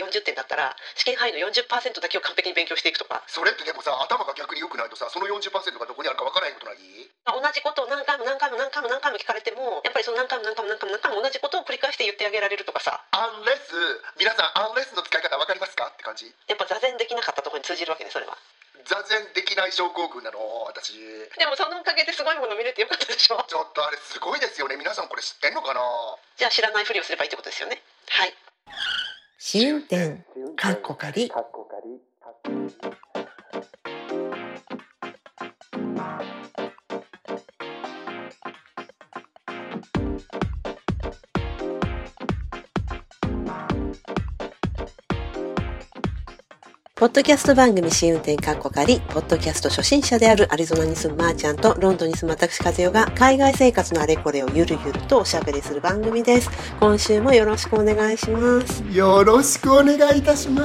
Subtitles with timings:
[0.00, 3.22] 40点だったら試験範囲の40%だけを完璧に勉強していくとか。
[3.26, 6.54] それってでもさ頭が逆に良くないとさその40%がどこにあるかわからない？
[6.54, 6.76] ことない
[7.30, 13.70] 同じことを何回も何回も何回も何回も聞かれてもやっぱりその何回も何回も何回も何回も同じことを繰り返して言ってあげられるとかさアンレス
[14.18, 18.36] 皆さんアンレスの使い方わかりますかって感じやっぱ座禅できなかったところに通じるわけねそれは
[18.88, 25.80] 座禅できない症候群なの私でもそのおかげですごいもの見れてよかったでしょちょっとあれすごいですよね皆さんこれ知ってんのかな
[26.36, 28.32] じゃあ知らないふりをすればいいってことですよねはい
[29.42, 30.18] 試運転
[30.54, 31.32] かっこかり
[47.00, 56.50] ポッドキャスト番組試運転かっこかり、ポッドキャスト初心者であるアリゾナに住むまーちゃんとロンドンに住む私和代が海外生活のあれこれをゆるゆるとおしゃべりする番組です。
[56.78, 58.84] 今週もよろしくお願いします。
[58.92, 60.62] よろしくお願いいたしま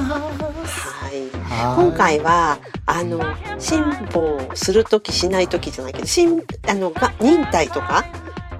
[0.66, 1.30] すはい。
[1.40, 3.18] はい今回は、あの、
[3.58, 8.04] 辛抱するときしないときじゃないけど、辛、あの、が忍耐とか、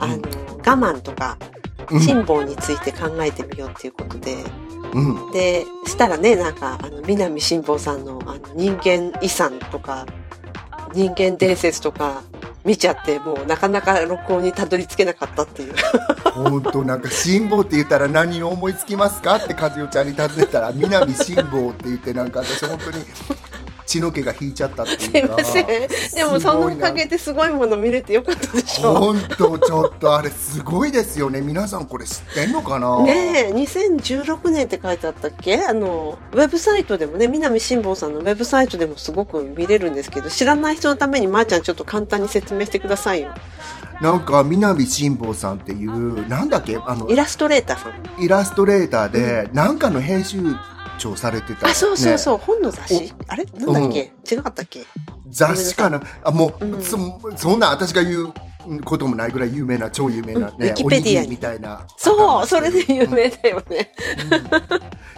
[0.01, 1.37] あの、我慢とか、
[1.91, 4.66] うん辛抱について考えてみようっていうことで、うん
[5.33, 10.07] で、したらね、なんか、あの、南辛坊さんの、あの、人間遺産とか、
[10.95, 12.23] 人間伝説とか、
[12.65, 15.75] 見ちゃって、もうなかなか録音にたどり着けなかったっていう。
[16.35, 19.37] 本当なんか辛抱って言ったら何を思いつきますか？
[19.37, 23.05] って和代ちゃんに尋ねたら南辛抱って言ってなんか私本当に
[23.87, 25.67] 血の気が引いちゃったってすいうかいません。
[25.67, 28.95] でもそのおかげですごいもの見れてよかったでしょ。
[28.95, 33.03] 本当ちょっとあれすごいですよね皆さんこれ知ってんのかな？
[33.05, 35.65] ねえ、2016年って書いてあったっけ？
[35.65, 43.35] あの、ウェブサイトでもね、南辛坊さんのウェブサイトでもすごく見れるんですけど、知らない人のためにまーちゃんちょっと簡単に説明してくださいよ。
[44.03, 46.77] なんか南辛坊さんっていうなんだっけ？
[46.77, 48.23] あのイラストレーターさん。
[48.23, 50.43] イラストレーターでなんかの編集
[50.97, 53.13] 長されてた、あ、そうそうねそう、本の雑誌？
[53.29, 53.45] あれ？
[53.45, 54.85] なんだっけ、違かったっけ？
[55.29, 56.03] 雑誌かな？
[56.25, 56.83] あもう、うん。
[56.83, 56.97] そ
[57.37, 58.33] そんな私が言う
[58.85, 60.65] こともないぐらい有名な超有名なね、うん。
[60.65, 61.87] ウィキペディアみたいな。
[61.97, 63.93] そう、それで有名だよね。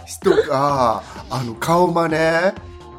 [0.05, 2.15] 人があの顔真似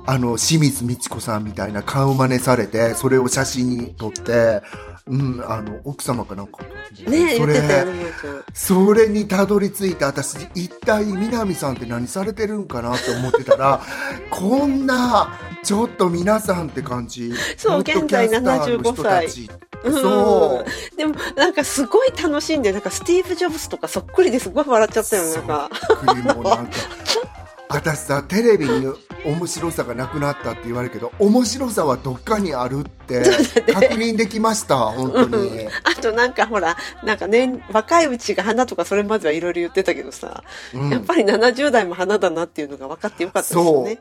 [0.07, 4.63] あの清水美智子さんみたいな顔真似されてそれを写真に撮って、
[5.11, 6.63] うん、あの奥様かなんか。
[7.07, 8.45] ねえ、それ言ってたよね、まーちゃん。
[8.55, 13.81] それにたどり着いて私一体南さんって何されてるんかなって思ってたら
[14.31, 19.51] こんなちょっと皆さんって感じそうポッドキャスターの人たち。
[19.83, 20.97] そう。
[20.97, 24.51] でも、なんかすごい楽しんで、なんかスティーブ・ジョブズとかそっくりです。
[24.51, 25.71] ごい笑っちゃったよね、なんか。
[26.07, 26.73] 国もなんか
[27.71, 28.93] 私さテレビに
[29.25, 33.23] 面白さがなくなったって言われるけど面白さはどっかにあるって
[33.73, 35.69] 確認できました本当に。
[35.85, 40.43] あとなんかほら、なんかね、若いうちが花とかそれまではいろいろ言ってたけどさ、
[40.75, 40.91] うん。
[40.91, 44.01] やっぱり70代も花だなっていうのが分かってよかったですよね。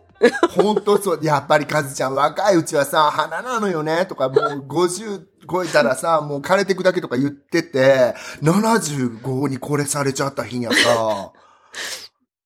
[0.50, 1.20] 本当そう。
[1.22, 11.32] やっぱりカズちゃん若いうちはさ花なのよねとかもう50超えたらさもう枯れてくだけとか言ってて75にこれされちゃった日にはさ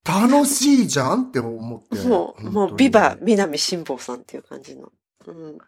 [0.06, 4.91] 楽しいじゃんって思ってもう、もう、ビバ、南辛坊さんっていう感じの。
[5.25, 5.59] うん、ね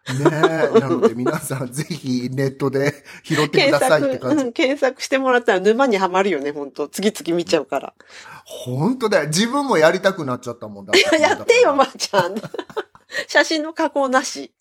[0.76, 7.94] えなので皆さんぜひネットで拾ってくださいって感じうん、検索してもらったら沼にはまるよね、本当次々見ちゃうから。
[8.44, 9.28] 本当だよ。
[9.28, 11.02] 自分もやりたくなっちゃったもんだって。
[11.22, 12.36] やってよ、まー、ちゃん。
[13.28, 14.52] 写真の加工なし。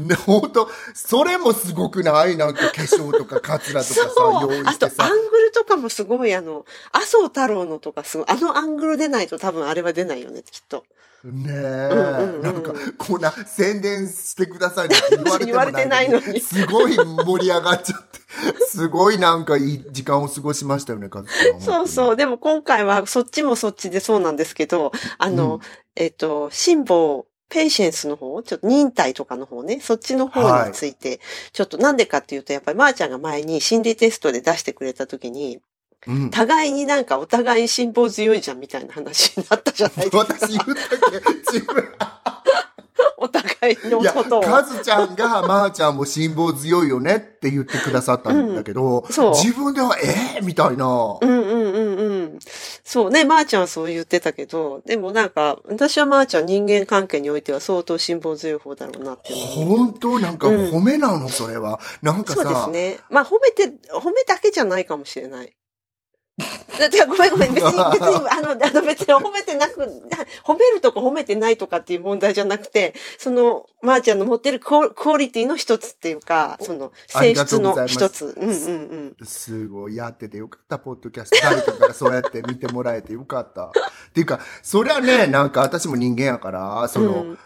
[0.00, 2.36] ね、 本当それもすごくない？
[2.36, 5.08] なんか化粧とかカツラとかさ、用意あと、してさア。
[5.08, 10.84] ングルとかもすごい、あの、麻生太郎のとかすごい、あのアングル出ないと多分あれは出ないよね、きっと。
[11.24, 16.40] ねえ、うんうんうんなんか、こんな宣伝してくださいって言われても言われてないのに。
[16.40, 18.20] すごい盛り上がっちゃって。
[18.66, 21.60] すごいなんかいい時間を過ごしましたよね、カズちゃん。
[21.60, 22.16] そうそう。
[22.16, 25.60] でも今回はそっちもそっちでそうなんですけど、あの、うん。
[25.94, 31.20] えっと、辛抱、ペイシェンスの方、ちょっと忍耐とかの方ね、そっちの方について、
[31.52, 35.60] ちょっとなんでかっていうと、やっぱりまーちゃんが前に心理テストで出してくれた時に、
[36.06, 36.30] うん。
[36.30, 40.18] 互いになんかお互い辛抱強いじゃんみたいな話になったじゃないですか。
[40.24, 40.76] 私言ったっ
[41.10, 41.58] け？
[41.58, 41.88] 自分。
[43.18, 44.42] お互いのことを。
[44.42, 51.18] カズちゃんが、まーちゃんも辛抱強いよねって言ってくださったんだけど、うん自分では、えー、みたいな。
[51.20, 52.38] うんうんうんうん。
[52.82, 59.32] そうね、まーちゃんはそう言ってたけど、でもなんか、私はまーちゃん人間関係においては相当辛抱強い方だろうなって。
[59.32, 60.18] 本当？
[60.18, 61.78] なんか褒めなの、それは。
[62.02, 62.98] なんかそうですさ、ね。
[63.08, 65.54] まあ褒めて、褒めだけじゃないかもしれない。
[67.08, 67.54] ごめんごめん。
[67.54, 69.80] 別に、別に、あの、あの別に褒めてなく、
[70.44, 78.34] 褒めるとか褒めてないとかっていう問題じゃなくて、その、まー、ちゃんの持ってるクオクオリティの一つっていうか、その、性質の一つ。
[78.36, 79.26] うんうんうん。
[79.26, 81.36] すごい、やっててよかった、ポッドキャスト。
[81.42, 83.66] 誰かからそうやって見てもらえてよかった。
[83.66, 83.72] っ
[84.12, 87.38] ていうか、そりゃね、なんか私も人間やから、その、うん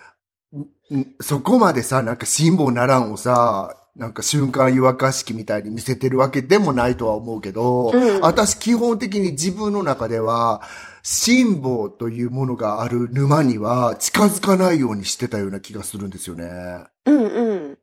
[1.21, 8.21] そこまでさ、なんか辛抱ならんをさ、なんか瞬間湯沸かし器みたいに見せてるわけでもないとは思うけど、うん。
[8.21, 10.61] 私基本的に自分の中では、
[11.03, 16.85] 辛抱というものがある沼には近づかないようにしてたような気がするんですよね。
[17.07, 17.79] うんうん。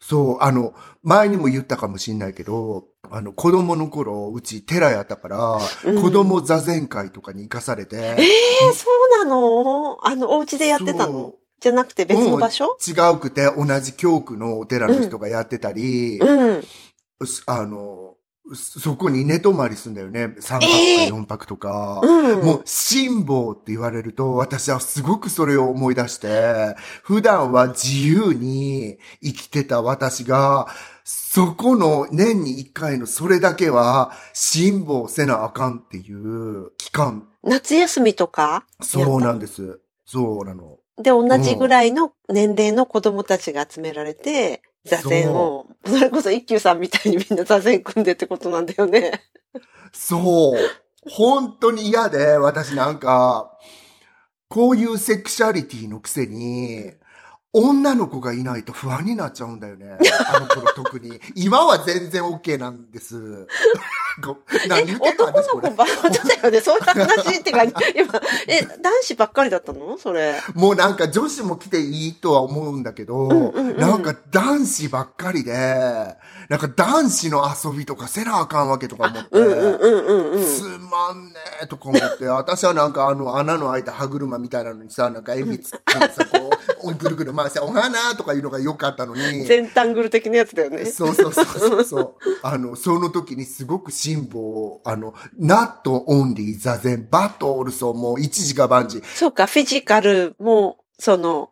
[0.00, 0.72] そう、あの、
[1.02, 6.02] 前にも言ったかもしんないけど、あの、子供の頃、うち寺やったから、うん。
[6.02, 8.86] 子供座禅会とかに行かされて、ええそ
[9.22, 9.98] うなの？
[10.02, 11.34] あの、お家でやってたの？
[11.60, 12.76] じゃなくて別の場所？
[12.86, 16.64] 違うくて同じ教区のお寺の人がやってたり、うん。
[17.46, 18.14] あの、
[18.54, 20.34] そこに寝泊まりすんだよね。
[20.40, 22.00] 3泊かえー4泊とか。
[22.02, 22.44] うん。
[22.44, 26.74] もう、辛抱って言われると、私はすごくそれを思い出して、
[27.04, 30.66] 普段は自由に生きてた私が、
[31.04, 37.28] そこの年に一回のそれだけは、辛抱せなあかんっていう期間。
[37.44, 38.64] 夏休みとか？
[38.80, 39.78] そうなんです。
[40.06, 40.78] そうなの。
[41.00, 49.22] で、同じぐらいの年齢の子供たちが集められて、座禅を、それこそ一休さんみたいにみんな座禅組んでってことなんだよね。
[49.92, 50.58] そう。
[51.08, 53.58] 本当に嫌で、私なんか、
[54.48, 56.92] こういうセクシャリティのくせに、
[57.52, 59.98] 女の子がいないと不安になっちゃうんだよね。
[60.32, 61.20] あの頃特に。
[61.34, 63.46] 今は全然 OK なんです。
[64.24, 64.36] ご
[64.68, 65.70] 何言ってんの男私これ。
[65.70, 66.60] の子ばっかりだよね。
[66.60, 67.74] そういう話ってか、今、
[68.46, 69.98] え、男子ばっかりだったの？
[69.98, 70.40] それ。
[70.54, 75.52] もうなんか女子も来ていいとは思うんだけど、んうんうんなんか男子ばっかりで、
[76.48, 79.28] なんか男子の遊びとかせなあかんわけとか思って。
[79.32, 80.44] うんうんうんうんうん。
[80.44, 90.86] つまんねえとか思って、私はなんかあの穴の開いた歯車みたいなのにさ、なんかエビつってさ、こう、ぐるぐる回して、 お花とかいうのが良かったのに、全タングル的なやつだよね。
[90.86, 92.14] そうそうそうそう。
[92.42, 99.02] あの、その時にすごく辛抱を、あの、not only 座禅、but also もう一時が万事。
[99.14, 101.50] そうか、フィジカルも、その、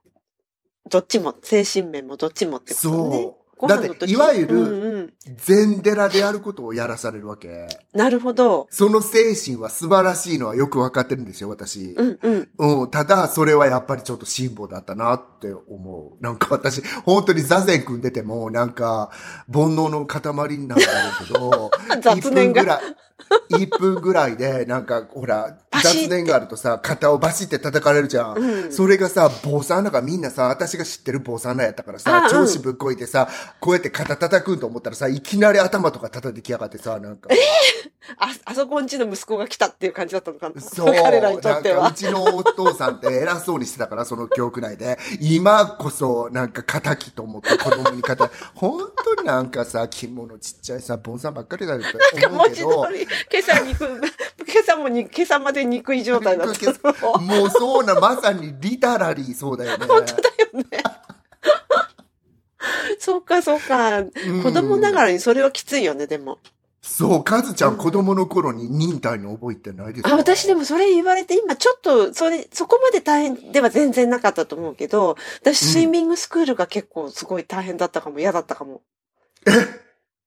[0.88, 3.22] どっちも、精神面もどっちもってことね。
[3.22, 3.37] そう。
[3.66, 5.12] だって、いわゆうんる、うん。
[5.36, 7.66] 禅寺でやることをやらされるわけ。
[7.92, 8.66] なるほど。
[8.70, 11.94] その精神は素晴らしいのはよくわかってるんですよ、私。
[11.96, 12.48] うんうん。
[12.82, 16.22] うん、ただ、それはやっぱりちょっと辛抱だったなって思う。
[16.22, 19.10] なんか私、本当に座禅組んでても、なんか、
[19.52, 20.90] 煩悩の塊になるんだ
[21.26, 21.70] けど、
[22.00, 22.80] 雑念が1分ぐらい、
[23.50, 28.38] 1分ぐらいで、なんか、ほら、雑念があるとさ、肩をバシって叩かれるじゃん。
[28.38, 33.28] うんそれがさ、坊さんだからみんなさ、私が知ってる坊さんらやったからさ、調子ぶっこいてさ、
[33.60, 37.28] こうやって肩叩くんと思ったらさ、いきなり頭とか叩いてきやがってさ、なんか。
[38.18, 40.60] あ、あそこんちの息子が来たっていう感じだったのかな？
[40.60, 40.94] そう。
[40.94, 41.94] 彼らにとってはなんかう。
[41.94, 44.98] ちのお父さんって偉そうにしてたから、その記憶内で。
[45.20, 48.30] 今こそ、なんか仇と思って子供に仇。
[48.54, 52.86] 本当になんかさ、着物ちっちゃいさ、ボンさんばっかりだよって思う文字けど。
[52.86, 53.84] 通り、 今朝肉、
[54.46, 57.18] 今朝もに、今朝まで憎い状態だったの。
[57.20, 59.86] もうそうな、まさにリタラリーそうだよね。
[62.98, 64.00] そうか、そうか。
[64.00, 64.10] ん
[64.42, 66.38] 子供ながらにそれはきついよね、でも。
[66.82, 70.12] そう、カズちゃん子供の頃に忍耐の覚えってないですか？
[70.14, 78.82] あ、私でもそれ言われて、今ちょっと、それ、そこまで大変では全然なかったと思うけど、私スイミングスクールが結構すごい大変だったかも、嫌だったかも。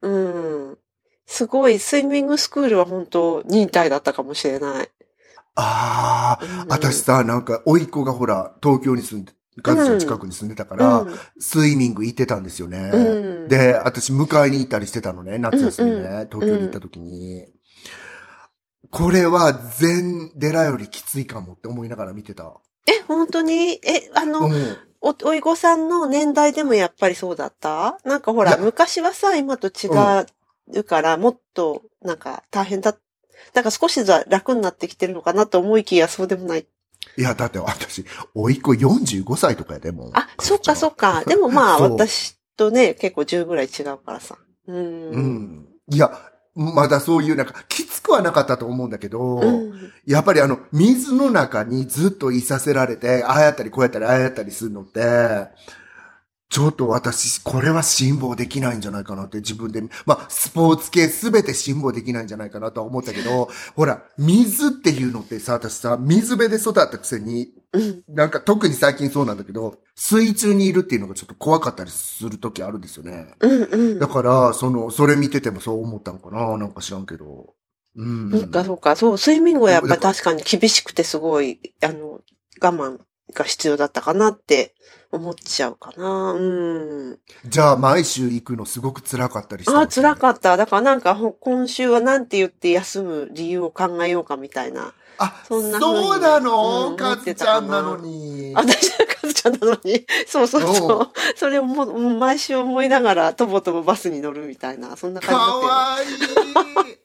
[0.01, 0.78] うん。
[1.31, 4.89] すごい、スイミングスクールは本当忍耐だったかもしれない。
[5.56, 9.31] ああ、うん私さ、なんか、甥っ子がほら、東京に住んで、
[9.64, 12.92] カズちゃん近くに住んでたから、うんスイミング行ってたんですよね。
[12.94, 17.47] うんで、私迎えに行ったりしてたのね、夏休みね、うんうん東京に行った時に。
[18.90, 22.54] これは全寺よりきついかもって思いながら見てた。
[22.88, 23.80] え、本当に？
[23.85, 24.78] え、あの、うん。
[25.00, 28.00] お、おいごさんの年代でもやっぱりそうだった？
[28.04, 30.26] なんかほら、昔はさ、今と違う
[30.83, 32.95] から、もっと、なんか大変だ。
[33.53, 36.65] だから少しずつ楽になってきてるのかなと思いきや、そうでもない。
[37.18, 40.11] いや、だって私、甥っ子45歳とかやでもう。
[40.13, 41.23] あ、そっかそっか。
[41.25, 44.37] でもまあ、 私とね、結構10ぐらい違うからさ。
[44.68, 44.73] う。
[44.73, 45.68] うんん。
[45.89, 46.11] いや、
[46.53, 49.91] まだそういうなんか、きつくはなかったと思うんだけど、うん。
[50.06, 55.01] やっぱりあの、水の中にずっといさせられて、ああやったりこうやったりああやったりするのって、
[56.51, 68.03] ちょっと私、これは辛抱できないんじゃないかなって自分で、まあ、スポーツ系すべて辛抱できないんじゃないかなとは思ったけど、ほら、水っていうのってさ、私さ、水辺で育ったくせに、うん。
[68.09, 73.33] なんか特に最近そうなんだけど、水中にいるっていうのがちょっと怖かったりする時あるんですよね。
[73.39, 74.07] うんうんだ。
[74.07, 77.53] から、その、それ見ててもそう思ったのかななんか知らんけど。
[77.95, 78.29] うん。
[78.29, 78.95] そっかそっか。
[78.97, 82.19] そう、スイミングはやっぱり確かに厳しくてすごい、あの、
[82.61, 82.99] 我慢
[83.33, 84.73] が必要だったかなって
[85.11, 86.33] 思っちゃうかな。
[86.33, 87.19] うん。
[87.45, 90.57] じゃあ、毎週行くのすごく辛かったりしたああ、辛っかった。
[90.57, 94.94] だからなんかほ今週はなんて言って休む理由を考えようかみたいな。
[95.18, 95.25] た。
[95.25, 98.54] あ、そんな風うなの、うんかずちゃんなのに。
[98.56, 100.06] 私はカズちゃんなのに。
[100.28, 101.07] そうそうおそうう。
[101.37, 105.97] それをもうもう毎週思いながらとぼとぼバスに乗るみたいな、そんなか感じだわ
[106.85, 106.97] いい。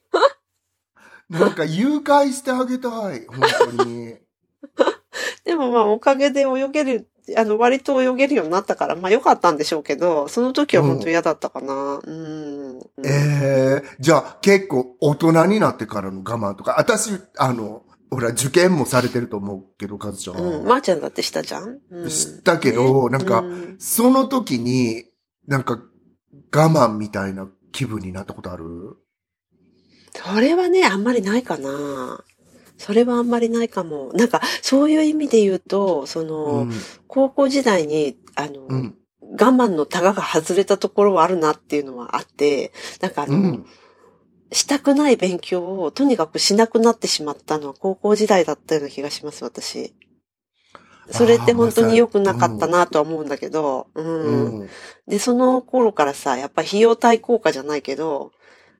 [1.38, 3.26] なんか誘拐してあげたい。
[3.26, 3.40] 本
[3.76, 4.25] 当に。
[5.46, 12.00] でもまあおかげで泳げる、あの割と泳げるようになったから、まあ良かったんでしょうけど、その時は本当嫌だったかな。
[12.04, 12.80] うん。
[13.04, 20.36] ええじゃあ結構大人になってからの我慢とか、私、あの、ほら、受験もされてると思うけど、かずちゃん。
[20.36, 20.66] うん。
[20.66, 25.04] まー、ちゃんだってしたじゃん、うん、知ったけど、なんか、うんその時に、
[25.46, 25.80] なんか、
[26.54, 28.96] 我慢みたいな気分になったことある？
[30.14, 32.24] それはね、あんまりないかな。
[32.78, 34.12] それはあんまりないかも。
[34.14, 36.72] なんか、そういう意味で言うと、その、うん。
[37.06, 38.94] 高校時代に、あの、うん。
[39.32, 43.66] 我慢のタガが外れたところはあるなっていうのはあって、なんかあの、うん。
[44.52, 49.94] したくない勉強をとにかくしなくなってしまったのは高校時代だったような気がします、私。
[51.10, 54.60] それって本当に良くなかったなとは思うんだけど、うん。
[54.60, 54.68] うん。
[55.06, 58.32] で、その頃からさ、やっぱ費用対効果じゃないけど、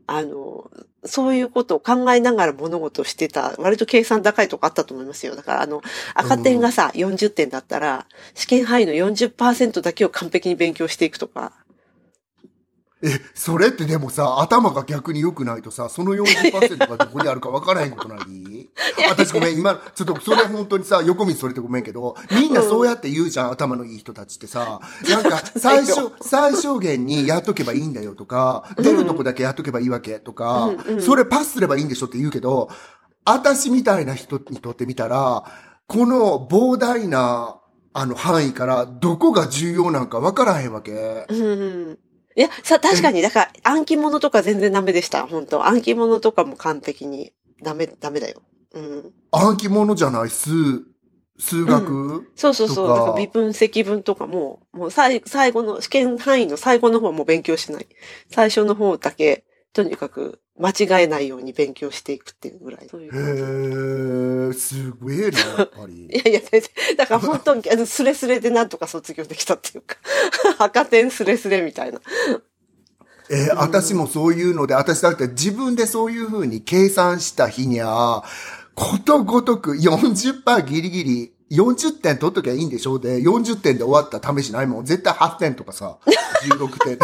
[0.07, 0.71] あの、
[1.07, 5.37] そういうことを考えながら物事をしてた、割と計算高いとこあったと思いますよ。
[5.37, 5.83] だから、あの、
[6.15, 11.53] 赤点がさ、40点だったら、試験範囲の40%だけを完璧に勉強していくとか。
[13.03, 18.71] え、それってでもさ、頭が逆に良くないとさ、その40%がどこにあるか分からへんことない？
[19.11, 32.71] 私ごめん、今、ちょっとそれ本当にさ、横道それてごめんけど、みんなそうやって言うじゃん、頭のいい人たちってさ、なんか、最初、最小限にやっとけばいいんだよとか、出るとこだけやっとけばいいわけとか、それパスすればいいんでしょって言うけど、
[33.27, 35.45] 私みたいな人にとってみたら、
[35.87, 37.61] この膨大な、
[37.93, 41.27] あの範囲からどこが重要なんか分からへんわけ。
[41.29, 41.45] うんう
[41.93, 41.99] ん。
[42.37, 48.43] いや、さ、確かに、だから、暗記物とか全然ダメでした、本当暗記物とかも完璧にダメ、ダメだよ。
[48.75, 49.13] うん。
[49.33, 50.51] 暗記物じゃない数、
[51.39, 52.89] 数学、そうそうそう。
[52.89, 57.87] とかだから微分、積分とかも、もう最最後の、試験範囲の最後の方はもう勉強しない。
[58.31, 59.45] 最初の方だけ、
[59.77, 62.89] とにかく間違えないように勉強していくっていうぐらい。
[62.89, 66.07] そういう感じへえ、すごいな、やっぱり。
[66.09, 66.41] いやいや、
[66.97, 69.97] だから本当に、あの スレスレでなんとか卒業できたっていうか、
[70.65, 72.01] 赤点スレスレみたいな。
[73.29, 78.25] えー私もそういうので、私だって自分でそういう風に計算した日には、
[78.75, 84.85] ことごとく40%ギリギリ、40点取っときゃいいんでしょうで、40点で終わった試しないもん。
[84.87, 85.99] 絶対8点とかさ、
[86.49, 86.99] 16点。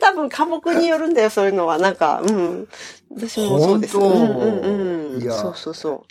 [0.00, 1.78] 多分科目によるんだよ、そういうのは。
[1.78, 2.68] なんか、うん。
[3.14, 3.96] 私もそうです。
[3.96, 5.22] う本当んうんうん。
[5.30, 6.06] そうそうそ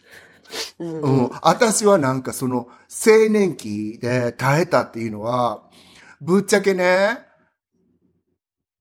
[0.79, 0.83] う。
[0.83, 1.29] うん、うん。
[1.41, 5.63] 私はなんかその、青年期で耐えたっていうのは、
[6.21, 7.19] ぶっちゃけね、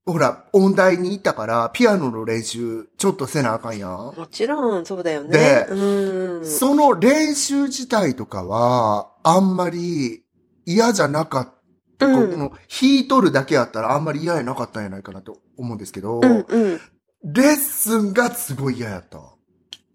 [0.06, 3.90] ほら、音大に行ったから、ピアノの練習、ちょっとせなあかんやん。
[4.16, 5.28] もちろん、そうだよね。
[5.28, 6.46] でうん。
[6.46, 10.24] その練習自体とかは、あんまり
[10.64, 11.57] 嫌じゃなかった。
[12.00, 12.58] うんこの弾
[13.00, 16.80] いとるだけやったらあんまり嫌やなかったんやないかなと思うんですけど、うんうん。
[17.24, 19.18] レッスンがすごい嫌やった。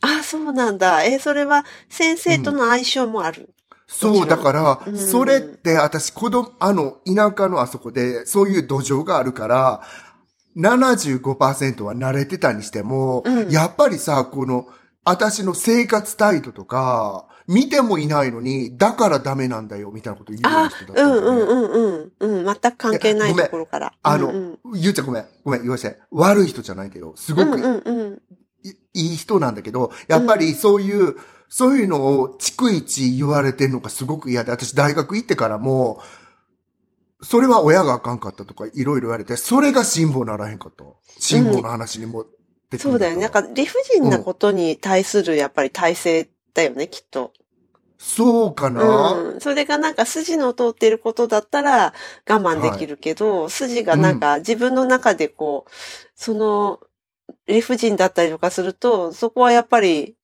[0.01, 1.05] あ、そうなんだ。
[1.05, 3.53] え、それは先生との相性もある。
[3.87, 9.81] そう、だからう、んそれって私子供、あの、田舎のあそこで、そういう土壌があるから、
[10.57, 14.67] 75%は慣れてたにしても、うんやっぱりさ、この、
[15.05, 22.41] 私の生活態度とか、見てもいないのに、だからダメなんだよ、みたいなこと言うようなあ人だっ、たうんうんうんうん。
[22.41, 23.93] うん、全く関係ないところから。
[24.01, 25.99] あの、うんうんゆうちゃんごめん、ごめん、言わせて。
[26.11, 28.21] 悪い人じゃないけど、すごくうんうんうん。
[28.63, 31.15] いいい人なんだけど、やっぱりそういう、
[31.49, 36.01] そういうのを逐一言われてるのがすごく嫌で、私大学行ってからも、
[37.21, 40.83] それは親があかんかったとかいろいろ言われて、それが辛抱ならへんかった。
[41.19, 43.21] 辛抱の話にもってくるそうだよね。
[43.21, 47.33] なんか理不尽なことに対するやっぱり体制だよね、きっと。
[47.97, 49.39] そうかな、うん。
[49.39, 51.93] それがなんか筋の通っていることだったら
[52.29, 55.71] 我慢できるけど、筋がなんか自分の中でこう、
[56.15, 56.79] その
[57.47, 60.15] 理不尽だったりとかすると、そこはやっぱり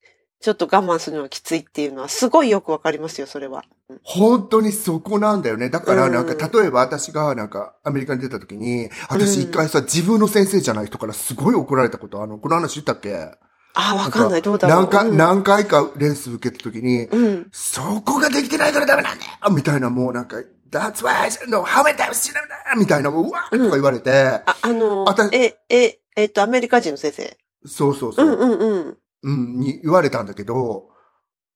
[0.41, 3.63] ちょっと我慢するのはきついっていうのはすごいよくわかりますよ、それは。
[4.03, 5.69] 本当にそこなんだよね。
[5.69, 13.31] だからなんか、うん例えば私がなんかアメリカに出た時に、私一回さ、自分の先生じゃない人からすごい怒られたこと、あの、この話言ったっけ？
[13.74, 14.78] ああ、わかんない、どうだろう。
[14.82, 17.50] 何回、うん何回かレース受けた時に、うん。
[17.52, 20.38] そこができてないからダメなんだよみたいな、もうなんか、
[20.72, 22.78] That's why I said no, how many times do that?
[22.78, 27.38] みたいな、うわーとか言われて、あ、あのえ、え、えっと、アメリカ人の先生。
[27.66, 28.30] そうそうそうう。
[28.30, 28.98] んうんうん。
[29.22, 30.90] うん、に言われたんだけど、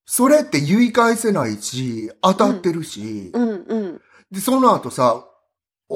[0.06, 4.02] それって言い返せないし、当たってるし、うんうん。
[4.32, 5.26] で、その後さ、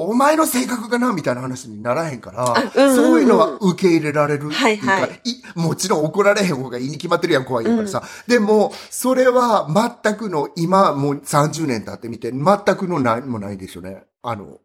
[0.00, 5.20] お前の性格かなみたいな話にならへんから、あうんうんうんそういうのは受け入れられるっていうか、はいはい
[5.56, 8.04] もちろん怒られへん方がいいに決まってるやん、怖いからさ。
[8.28, 9.68] でも、それは
[10.02, 14.04] 全くの、今もう30年経ってみて、全くの何もないでしょうね。
[14.22, 14.58] あの、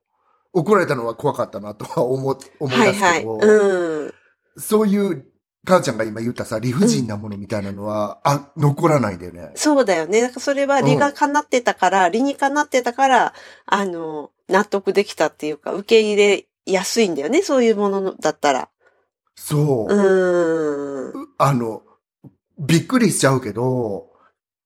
[0.54, 2.94] 怒られたのは怖かったなとは思、思いはいはい。
[2.94, 4.14] 出すけど、うん。
[4.58, 5.26] そういう、
[5.66, 9.52] 母ちゃんが今言ったさ、理不尽なものみたいなのは、あ、残らないんだよね。
[9.56, 10.22] そうだよね。
[10.22, 13.34] だからそれは理が叶ってたから、理にかなってたから、
[13.66, 17.42] あの、納得できたっていうか、受け入れやすいんだよね。
[17.42, 18.70] そういうものだったら。
[19.36, 19.94] そう。
[19.94, 21.28] うーん。
[21.38, 21.82] あの、
[22.60, 24.12] びっくりしちゃうけど、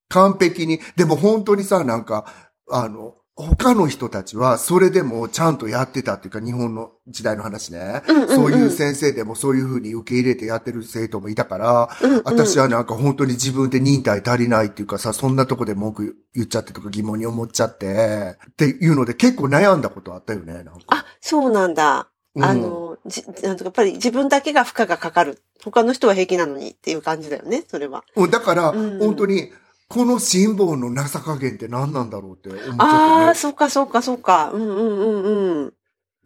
[0.08, 2.26] 完璧に、でも本当にさ、なんか、
[2.70, 8.02] あの、他の人たちは、それでもちゃんとやってたっていうか、日本の時代の話ね。
[8.08, 20.72] うんうんうんそういう先生でもそういうふうに受け入れてやってる生徒もいたから、うんうん私はなんか本当に自分で忍耐足りないっていうかさ、そんなとこで文句言っちゃってとか疑問に思っちゃって、っていうので結構悩んだことあったよね、なんか。
[20.88, 22.08] あ、そうなんだ。
[22.34, 25.42] うんあの、じなんとかやっぱり自分だけが負荷がかかる。
[25.62, 28.04] 他の人は平気なのにっていう感じだよね、それは。
[28.16, 29.50] うんだから、うん本当に、
[29.88, 33.34] この辛抱の情加減って何なんだろうって思っちゃああ、ったね。
[33.34, 34.50] そうかそうかそうか。
[34.52, 35.74] うんうんうんうん。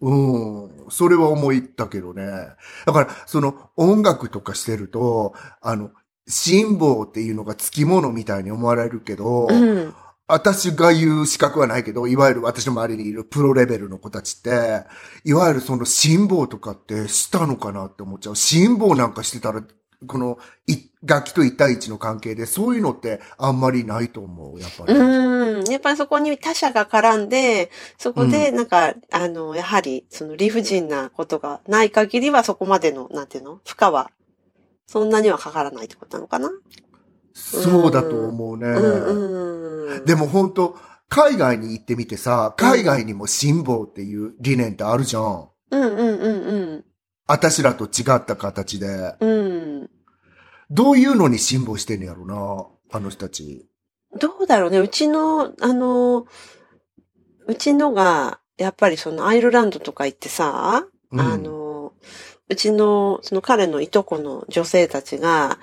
[0.00, 0.90] うん。
[0.90, 2.24] それは思ったけどね。
[2.86, 5.90] だから、その音楽とかしてると、あの、
[6.26, 9.94] 辛抱っていうのが付き物みたいに思われるけど、うん。
[10.28, 14.84] 私が言う資格はないけど、いわゆる私の周りにいるプロレベルの子たちって、
[15.24, 18.36] いわゆるその辛抱とかってしたのかなって思っちゃう。
[18.36, 19.62] 辛抱なんかしてたら、
[20.06, 24.94] この、い、楽器と一対一の関係で、そういうのってあんまりないと思う、やっぱり。
[24.94, 25.64] うん。
[25.64, 33.60] やっぱりそこに他者が絡んで、そこで、なんか、あの、やはり、その理不尽なことがない限りは、そこまでの、なんていうの？
[33.66, 34.10] 負荷は、
[34.86, 36.50] そんなにはかからないってことなのかな？
[37.34, 38.66] そうだと思うね。
[38.66, 40.04] うんうん。
[40.04, 40.76] でも本当
[41.08, 45.48] 海外に行ってみてさ、海外にも辛抱っていう理念ってあるじゃん。
[45.70, 46.84] うんうんうん
[47.26, 49.14] 私らと違った形で。
[49.20, 49.90] うん。
[50.72, 50.74] うん。
[50.74, 53.66] どういうのに辛抱してんねやろな、あの人たち。
[54.18, 54.78] どうだろうね。
[54.78, 56.26] うちの、あの、
[57.46, 61.92] うちのが、やっぱりそのアイルランドとか行ってさ、うんあの、
[62.48, 65.58] うちの、その彼のいとこの女性たちが、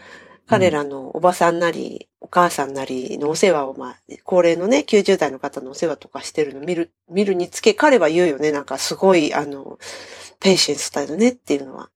[0.47, 8.51] 彼らのおばさんなり、お母さんなりのお世話を、まあ、高齢のね、90代の方のお世話とかしてるの見る、見るにつけ、彼は言うよね。
[8.51, 9.77] なんかすごい、あの、
[10.39, 11.91] ペーシェンスだよねっていうのは。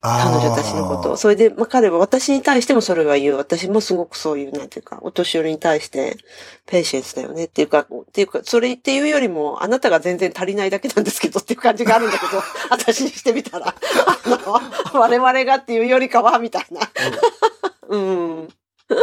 [0.00, 1.16] 彼女たちのことを。
[1.16, 3.36] それで、まあ、彼は私に対してもそれは言う。
[3.36, 6.16] 私もすごくそういう、なんていうか、お年寄りに対して、
[6.66, 13.74] ペーシェンスだよねっていうか、っていうか、それっていうよりも、あなたが全然足りないだけなんですけどっていう感じがあるんだけど、 私にしてみたら、
[14.06, 16.80] あの、我々がっていうよりかは、みたいな。
[17.88, 18.48] うん。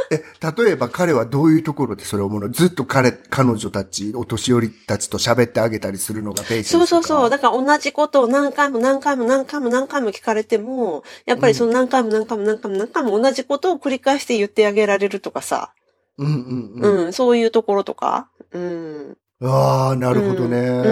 [0.10, 0.24] え、
[0.63, 2.50] 例えば彼はどういうところでそれを思うの？
[2.50, 7.30] ずっと彼、彼女たち、お年寄りたちと喋ってあげたりするのがペーシェンスそうそうそう。
[7.30, 15.74] だだから同じことを何回も何回も何回も何回も聞かれても、やっぱりその何回も何回も何回も何回も同じことを繰り返して言ってあげられるとかさ。
[16.17, 17.06] うんうんうん。
[17.06, 18.30] うん、そういうところとか。
[18.52, 19.17] うん。
[19.41, 20.58] ああ、なるほどね。
[20.58, 20.89] う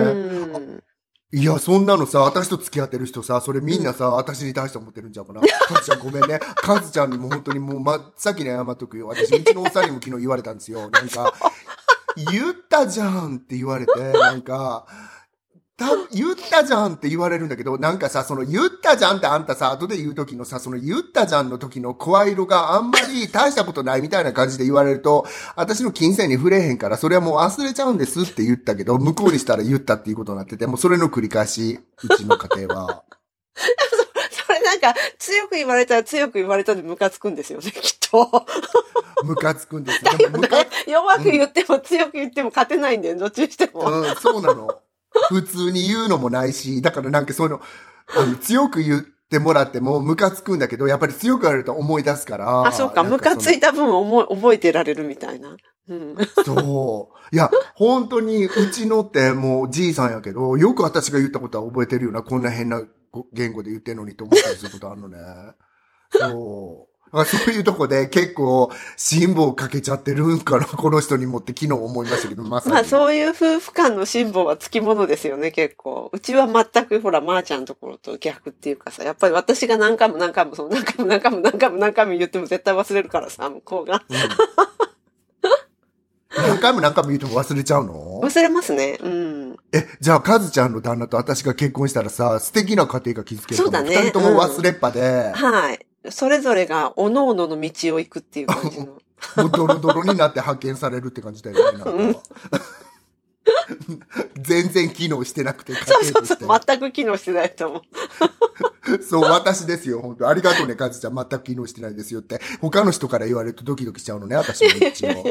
[0.60, 0.83] ん。
[1.36, 5.42] いや、そんなのさ、私と付き合ってる人さ、それみんなさ、私に対して思ってるんちゃうかな。
[5.42, 6.40] カズちゃんごめんね。
[6.58, 9.08] カズちゃんにも本当にもう、ま、先に謝っとくよ。
[9.08, 10.92] 私、うちのおさんにも昨日言われたんですよ。
[10.92, 11.34] なんか、
[12.32, 15.23] 言ったじゃんって言われて、なんか、た、
[16.12, 33.04] 言ったじゃんって言われるんだけど、なんかさ、その言ったじゃんってあんたさ、後で言う時のさ、その言ったじゃんの時の声色があんまり大したことないみたいな感じで言われると、私の金銭に触れへんから、それはもう忘れちゃうんですって言ったけど、向こうにしたら言ったっていうことになってて、もうそれの繰り返し、うちの家庭は。
[34.32, 38.46] それなんか、強く言われたら強く言われたでムカつくんですよね、きっと。
[39.24, 40.18] ムカつくんですよ。
[40.18, 43.82] でもムカ弱く言っても強く言っても勝てないんだよ、どっちにしても。
[43.90, 44.80] うん、そうなの。
[45.30, 47.62] 普通に言うのもないし、だからなんかそういうの、
[48.16, 52.68] あの強く言ってもらってもムカつくんだけど、やっぱり強く言われると思い出すから。
[52.68, 55.56] あ、そうか、ムカついた分思い 覚えてられるみたいな。
[55.90, 56.16] うん。
[56.46, 57.36] そう。
[57.36, 62.82] いや、本当に、うちのってもうじいさんやけど、よく私が言ったことは覚えてるような、こんな変な
[63.34, 65.18] 言語で言ってるのにと思ったりすることあるのね。
[66.12, 66.93] そう。
[67.14, 72.74] だからそういうとこで結構、辛抱かけちゃってるんかな、この人にもって昨日思いましたけど、まさに。
[72.74, 76.10] まあそういう夫婦間の辛抱はつきものですよね、結構。
[76.12, 84.04] うちは全くほら、まーちゃんのところと逆っていうかさ、やっぱり私が何回も何回も、その何回も何回も何回も何回も言っても絶対忘れるからさ、向こうが。
[86.36, 88.22] 何回も何回も言うと忘れちゃうの？
[88.24, 88.98] 忘れますね。
[89.04, 89.43] うん。
[89.54, 89.80] うん。
[89.80, 95.86] え、じゃあ、カズちゃんの旦那と私が結婚したらさ、素敵な家庭が築けるそうだね二人とも忘れっぱで、はい。
[96.10, 98.86] それぞれが、おのおのの道を行くっていう感じの。
[99.38, 101.78] もうドロドロになって派遣されるって感じだよね。
[101.80, 102.20] なんか
[104.40, 106.60] 全然機能してなくて、家そうそうそう。
[106.66, 109.04] 全く機能してないと思う。
[109.04, 111.16] そう、私ですよ、本当ありがとうね、カズちゃん。
[111.16, 112.42] 全く機能してないですよって。
[112.62, 115.26] 他の人から言われるとドキドキしちゃうのね、私も一応。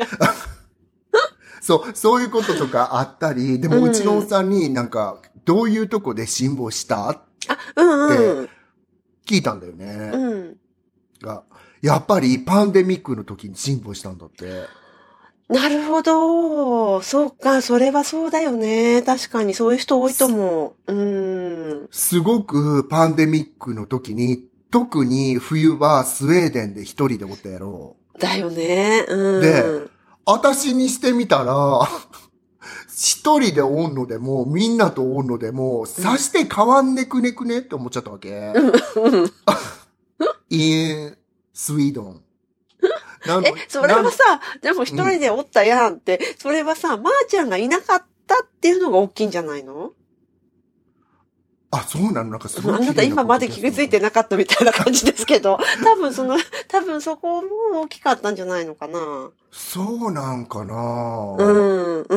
[1.63, 7.23] そう、そういうこととかあったり、でもうちのおっさんになんか、どういうとこで辛抱したあ、
[7.77, 8.49] うんうん。
[9.25, 10.11] 聞いたんだよね。
[10.13, 10.57] うん。
[11.23, 11.45] が、
[11.81, 14.65] やっぱりパンデミックの時に辛抱したんだって。
[15.49, 17.01] なるほど。
[17.01, 19.03] そうか、それはそうだよね。
[19.03, 20.93] 確かにそういう人多いと思う。
[20.93, 21.89] うん。
[21.93, 27.97] すごくパンデミックの時に、特に冬はスウェーデンで一人でおったやろ。
[28.19, 29.05] だよね。
[29.09, 29.41] うん。
[29.41, 29.92] で
[30.25, 31.81] 私にしてみたら、
[32.89, 38.53] 一人でおんのでも、みんなとおんのでも、さして変わんねくねくねって思っちゃったわけ。
[40.51, 41.17] in
[41.53, 42.23] スウィードン。
[43.45, 45.95] え、それはさ、でも一人でおったやん。
[45.95, 47.49] って、それはさ、まー、ちゃん。
[47.49, 49.31] がいなかったっていうのが大きいん。
[49.31, 49.93] じゃないの
[51.75, 52.31] あ、そうなの？
[52.31, 56.37] なんかすごいあなた今まで気がついてなかったみたいな感じですけど、 多分その、
[56.69, 59.31] 多分そこも大きかったんじゃないのかな。
[59.51, 60.75] そうなんかな
[61.39, 62.17] うん、う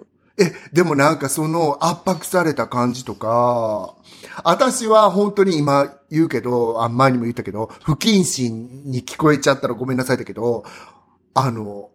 [0.00, 0.06] ん。
[0.38, 3.94] え、でもなんかその圧迫された感じとか、
[4.44, 10.64] 私は本当に今言うけど、あ前にも言ったけど、不謹慎に聞こえちゃったらごめんなさいだけど、
[11.34, 11.90] あの、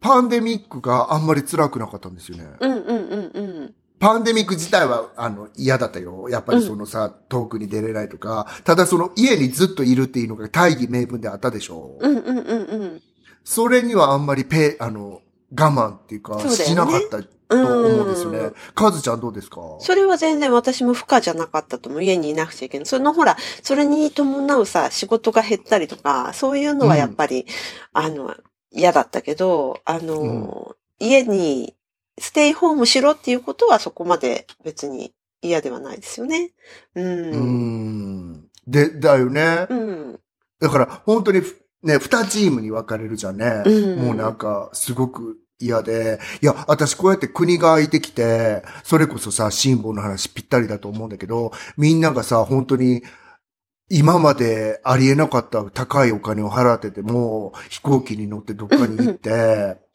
[0.00, 2.44] パンデミックがあんまり辛くなかったんですよね。
[2.60, 3.74] うん、うん、うん、うん。
[3.98, 6.28] パンデミック自体は、あの、嫌だったよ。
[6.28, 11.96] やっぱりそのさ、遠くに出れないとか、ただその家にずっといるっていうのが大義名分であったでしょ。
[12.00, 13.02] うん、うん、うん、うん。
[13.44, 15.22] それにはあんまりペ、あの、
[15.58, 18.54] 我慢っていうか、そうねしなかったと思うんですよねうん。
[18.74, 19.62] カズちゃんどうですか？
[19.80, 22.04] それは全然私も不可じゃなかったと思う。
[22.04, 22.86] 家にいなくちゃいけない。
[22.86, 27.46] そのほら、それに伴うさ、仕事が減ったりとか、そういうのはやっぱり、
[27.94, 28.34] あの、
[28.70, 31.74] 嫌だったけど、あの、家に
[32.20, 36.50] ステイホームしろっていうことはそこまで別に嫌ではないですよね。
[36.94, 37.02] う。
[37.02, 38.48] うんーん。
[38.66, 39.66] で、だよね。
[39.68, 40.20] うん。
[40.60, 43.62] だから、本当にふ、ね、二チームに分かれるじゃんね。
[43.64, 46.18] うんもうなんか、すごく嫌で。
[46.42, 53.02] いや、私こうやって国が空いてきて、それこそさ、辛抱の話ぴったりだと思うんだけど、みんながさ、本当に、
[53.90, 59.78] 今までありえなかった高いお金を払ってても、飛行機に乗ってどっかに行って、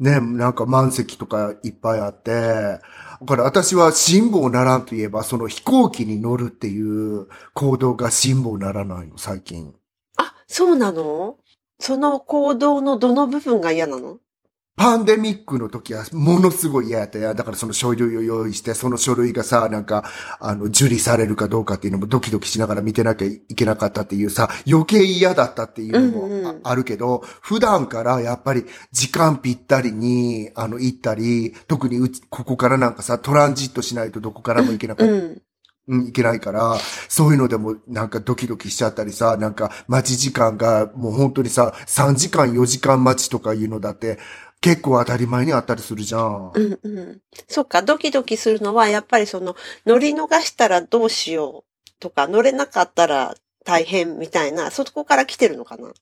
[0.00, 2.80] ね、なんか満席とかいっぱいあって、だ
[3.26, 9.74] から私は辛抱ならんといえば、その飛行機に乗るっていう行動が辛抱ならないの、最近。
[10.16, 11.36] あ、そうなの？
[11.78, 14.18] その行動のどの部分が嫌なの？
[14.74, 17.34] パンデミックの時はものすごい嫌やったや。
[17.34, 20.04] だからその書類を用意して、その書類がさ、なんか、
[20.40, 35.42] あの、受理されるかどうかっていうのもドキドキしながら見てなきゃいけなかったっていうさ、余計嫌だったっていうのうんうんもああるけど、普段からやっぱり時間ぴったりに、あの、行ったり、特にうち、ここからなんかさ、トランジットしないとどこからも行けなかったうん。
[35.88, 44.18] うん、いけないから、そういうのでもなんかドキドキしちゃったりさ、なんか待ち時間がもう本当にさ、3時間4時間待ちとかいうのだって
[44.62, 46.52] 結構当たり前にあったりするじゃん。
[46.54, 47.20] うんうん。
[47.48, 55.92] そっか、ドキドキするのは、やっぱりその、乗り逃したらどうしようとか、乗れなかったら大変みたいな、そこから来てるのかな？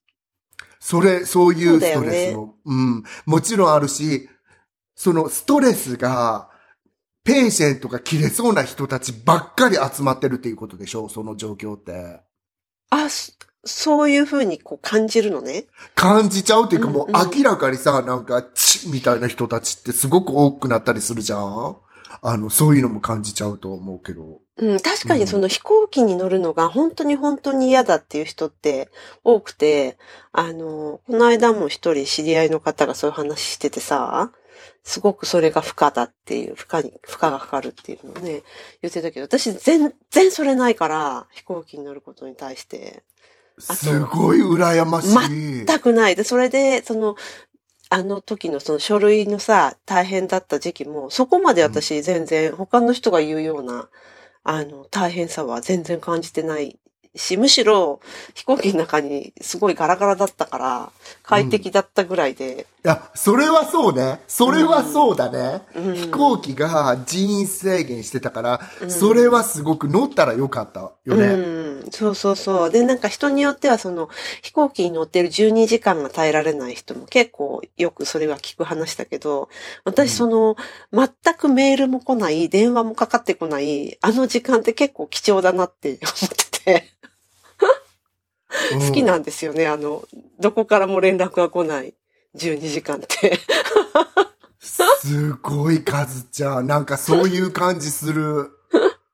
[0.78, 4.28] それ、そういそうストレスも、うん、もちろんあるし、
[4.94, 6.50] そのストレスが、
[7.24, 11.08] ペーシェントが切れそうな人たちばっかり集まってるっていうことでしょ？
[11.08, 12.20] その状況って。
[12.90, 13.08] あ、
[13.64, 15.66] そそういうふうにこう感じるのね。
[15.94, 21.76] 感じちゃうっていうかもううんうん明らかにさ、なんか、チッみたいな人たちってすごく多くなったりするじゃん
[22.22, 24.40] あの、そういうのも感じちゃうと思うけど。
[24.56, 28.90] うん、確かうんにその飛行機に乗るのが本当に本当に嫌だっていう人って
[29.24, 29.98] 多くて、
[30.32, 34.32] あの、この間も一人知り合いの方がそういう話しててさ、
[34.82, 38.42] すごくそれが負荷だっていう、負荷に、負荷がかかるっていうのをね、
[38.82, 43.02] 言ってたけど、私全然それないから、飛行機に乗ることに対して。
[43.60, 45.66] すごい羨ましい。
[45.66, 46.16] 全くない。
[46.16, 47.16] で、それで、その、
[47.90, 53.88] あの時のその書類のさ、大変だった時期も、そこまで私全然他の人が言うような、
[54.44, 56.78] あの、大変さは全然感じてない
[57.14, 58.00] し、むしろ
[58.34, 60.92] 飛行機の中にすごいガラガラだったから、
[61.22, 64.20] 快適だったぐらいで、いや、それはそうね。
[64.26, 65.62] それはそうだね。
[65.74, 71.26] うん飛行機が人員制限してたから、それはすごく乗ったらよかったよね。
[71.26, 72.70] うん、そうそうそう。
[72.70, 74.08] で、なんか人によってはその
[74.42, 79.50] 飛行機に乗ってる12時間が耐えられない人も結構よくそれは聞く話だけど、
[79.84, 80.56] 私その、
[80.92, 86.99] 全くメールも来ない、電話もかかってこない、あの時間って結構貴重だなって思ってて、うん
[88.86, 89.66] 好きなんですよね。
[89.66, 90.04] あの、
[90.38, 91.94] どこからも連絡が来ない
[92.36, 93.38] 12時間って。
[94.60, 96.66] すごい数ちゃん。
[96.66, 98.50] なんかそういう感じする。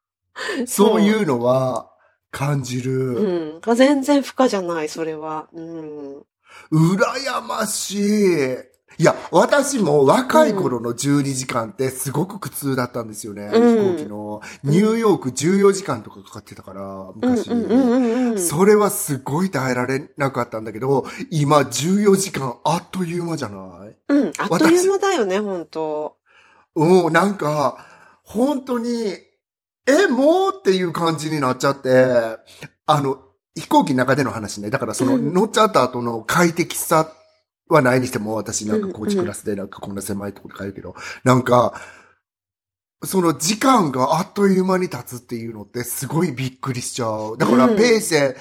[0.66, 1.90] そういうのは
[2.30, 3.60] 感じる。
[3.64, 3.76] うん。
[3.76, 5.48] 全然負荷じゃない、それは。
[5.52, 6.22] うん。
[6.72, 8.56] 羨ましい。
[8.98, 13.50] いや、私も若い頃の12時間ってすごく苦痛だったんですよね。
[13.52, 14.40] うん飛行機の。
[14.64, 18.48] ニューヨーク14時間とかかかってたから、うん昔。
[18.48, 23.96] それはすごい耐えられなかったんだけど、今14時間あっという間じゃない？
[24.08, 24.32] うん。
[24.38, 26.16] あっという間だよね、本当
[26.74, 27.78] うん、なんか、
[28.22, 29.14] 本当に、
[29.86, 32.38] え、もうっていう感じになっちゃって、
[32.86, 33.18] あの、
[33.54, 34.68] 飛行機の中での話ね。
[34.70, 37.10] だからその、うん乗っちゃった後の快適さ
[37.68, 41.74] はないにしても、私なんかコーチうんクラスでなんかこんな狭いところで帰るけど、なんか、
[43.04, 47.36] その時間があっという間に経つっていうのってすごいびっくりしちゃう。
[47.38, 48.36] だから、うんペーセン、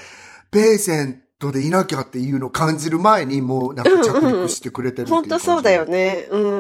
[0.52, 6.28] ペーセントでいなきゃっていうのを感じる前にもうなんか着陸してくれてるっていう本当そうだよね。
[6.32, 6.60] うん。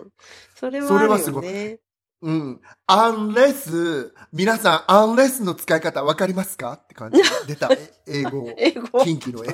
[0.00, 0.12] う
[0.54, 1.78] それはそれはあるよすごいね。
[2.22, 2.60] うん。
[2.86, 6.72] アンレス、皆さん、アンレスの使い方わかりますか？
[6.82, 7.20] って感じ。
[7.46, 7.68] 出た。
[7.72, 8.50] え 英語。
[8.56, 9.04] 英語。
[9.04, 9.48] 近畿の英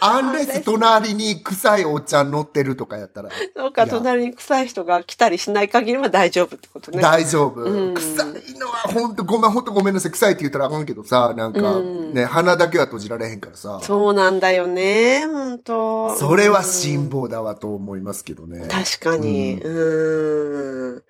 [0.00, 7.00] アンレス隣に臭いおっちゃん乗ってるとかやったらそうか、隣に臭い人が来たりしない限りは大丈夫ってことね。
[7.00, 7.62] 大丈夫。
[7.62, 8.26] うん臭い
[8.58, 10.12] のはほんとごめん、ほんとごめんなさい。
[10.12, 13.80] 臭いって言ったらあかんけどさ、なんかうんね、鼻だけは閉じられへんからさ。
[13.82, 18.68] そうなんだよね、本当それはうん辛抱だわと思いますけどね。
[18.68, 19.60] 確かに。
[19.62, 21.02] ううん。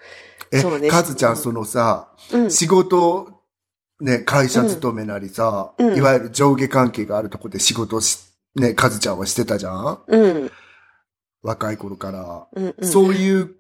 [0.51, 2.51] え、そうねカズちゃん、そのさ、うん。
[2.51, 3.29] 仕事、
[4.01, 8.19] ね、会社勤めなりさ、うんいわゆる上下関係があるとこで仕事し、
[8.55, 10.03] ね、カズちゃんはしてたじゃん？
[10.07, 10.51] うん。
[11.43, 12.49] 若い頃から。
[12.53, 12.75] うん。
[12.77, 13.57] うんそういう、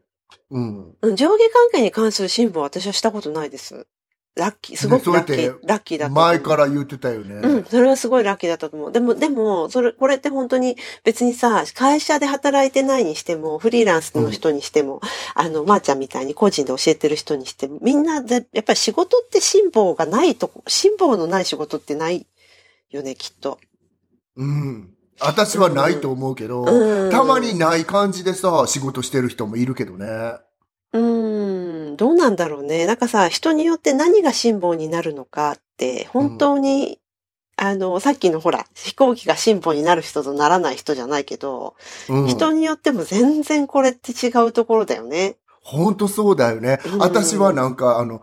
[0.51, 0.95] うん。
[1.03, 3.87] うん上下関係に関する辛抱は私はしたことないです。
[4.35, 6.31] ラッキー、すごくラッキーラッキーだったと思う。
[6.31, 7.35] 前から言ってたよね。
[7.35, 8.93] うん、それはすごいラッキーだったと思う。
[8.93, 15.01] でも、でも、それ、これって本当に別にさ、会社で働いてないにしても、フリーランスの人にしても、
[15.35, 22.25] あの、まー、ちゃんみたいに個人で教えてる人にしても、みんなで、やっぱり仕事って辛抱がないとこ、辛抱のない仕事ってない
[22.91, 23.59] よね、きっと。
[24.39, 24.95] うん。
[25.21, 30.07] 私はないと思うけど、うんたまにない感じでさ、仕事してる人もいるけどね。
[30.93, 32.87] うーん、どうなんだろうね。
[32.87, 37.01] なんかさ、人によって何が辛抱になるのかって、本当に、
[37.57, 41.75] あの、さっきのほら、飛行機が辛抱になる人とならない人じゃないけど、
[42.09, 42.27] うん。
[42.29, 45.37] 人によっても全然これって違うところだよね。
[45.63, 46.79] ほんとそうだよね。
[46.87, 48.23] うん私はなんか、あの、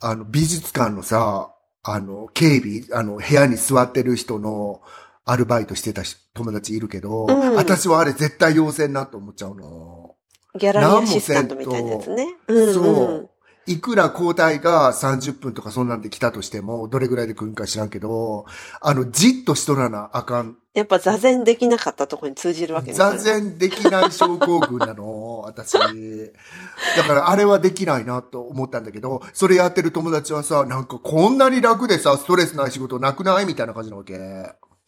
[0.00, 4.82] あの、美術館のさ、あの、警備、あの、部屋に座ってる人の
[5.24, 10.14] アルバイトしてたし友達いるけど、うん私はあれ絶対要請なと思っちゃうの。
[10.58, 12.26] ギャラリーアシスタントみたいなやつね。
[12.48, 13.28] うんうんそう。
[13.66, 18.44] いくら交代が30分とかそんなんで来たとしても、どれぐらいで来るんか知らんけど、
[18.80, 20.56] あの、じっとしとらなあかん。
[20.74, 22.94] やっぱ座禅できなかったところに通じるわけね。
[22.94, 25.74] 座禅できない症候群なの、 私。
[25.78, 33.46] だからあれはできないなと思ったんだけど、それやってる友達はさ、なんかこんなに楽でさ、ストレスない仕事なくない？
[33.46, 34.18] みたいな感じなわけ。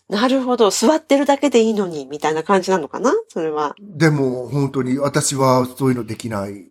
[0.08, 0.70] なるほど。
[0.70, 3.12] 座ってるだけでいいのに、みたいな感じなのかな？
[3.28, 3.74] それは。
[3.80, 6.70] でも本当に私はそういうのできない。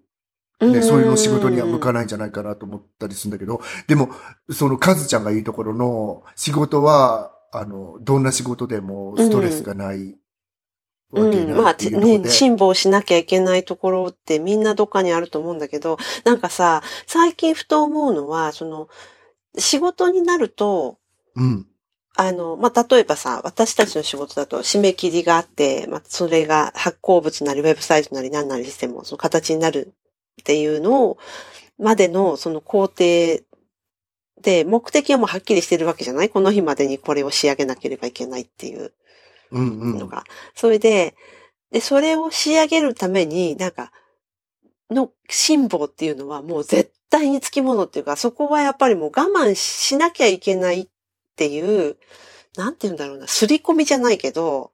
[0.61, 2.05] ね、そういうの仕事には向かない。
[2.05, 4.11] んじゃないかなと思ったりするんだけど、でも、
[4.49, 10.15] そのカズちゃんが言うところの仕事は、あの、どんな仕事でもストレスがない
[11.11, 11.57] わけうん。
[11.57, 11.73] まあ。
[11.73, 18.87] ね、辛抱しなきゃいけないところってみんなどっかにあると思うんだけど、なんかさ、最近ふと思うのは、その、
[19.57, 20.97] 仕事になると、
[21.35, 21.67] うん。
[22.15, 29.93] あの、まあ、例えばさ、私たちの仕事だと締め切りがあって、まあ、それが発行物なりウェブサイトなり何なりしても、その形になる
[30.41, 31.17] っていうのを、
[31.79, 32.95] までのその工程
[34.41, 36.29] で、目的はもうはっきりしてるわけじゃない？
[36.29, 38.93] この日までにこれを仕上げなければいけないっていう
[39.51, 39.97] うんうん。
[39.97, 40.23] のが。
[40.53, 41.15] それで、
[41.71, 43.91] で、それを仕上げるために、なんか、
[44.91, 50.89] の辛抱っていうのはもう絶対につきものっていうか、そこはやっぱりもう我慢しなきゃいけない
[51.33, 51.97] っていう、
[52.55, 54.71] なんて言うんだろうな、刷り込みじゃないけど、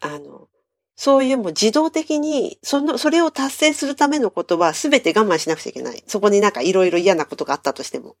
[0.00, 0.48] あの、
[0.96, 6.02] そういうもう自動的に、その、それを達成するためのことは全て我慢しなくちゃいけない。
[6.06, 8.16] そこになんかいろいろ嫌なことがあったとしても。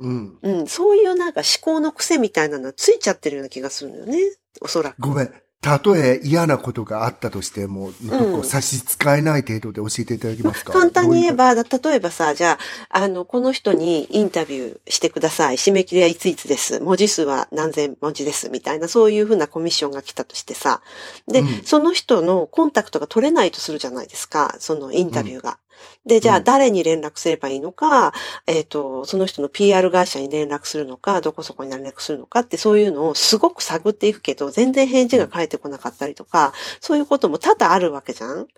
[0.00, 0.38] うん。
[0.42, 4.18] うん、そういうなんか思考の癖みたいなのはついちゃってるような気がするのよね。
[4.60, 4.96] おそらく。
[5.00, 5.43] ごめん。
[5.64, 10.74] たとえ嫌なことがあったとしても、なん差し支えない程度で教えていただけますか？
[10.74, 12.58] 簡単に言えどば、だ例えばさ、じゃ
[12.90, 15.56] あ、あの、この人にインタビューしてください。
[15.56, 16.80] 締め切りはいついつです。
[16.80, 18.50] 文字数は何千文字です。
[18.50, 20.82] みたいな、そういうふうなコミッションが来たとしてさ。
[21.26, 24.54] で、うんその人のコンタクトが取れないとするじゃないですか。
[24.58, 25.58] そのインタビューが。
[26.06, 28.12] で、じゃあうん誰に連絡すればいいのか、
[28.46, 38.48] えっ、と、その人の PR 会社に連絡するのか、どこそこに連絡するのかって、そういうのをすごく探っていくけど、全然返事が返ってこなかったりとか、そういうことも多々あるわけじゃんう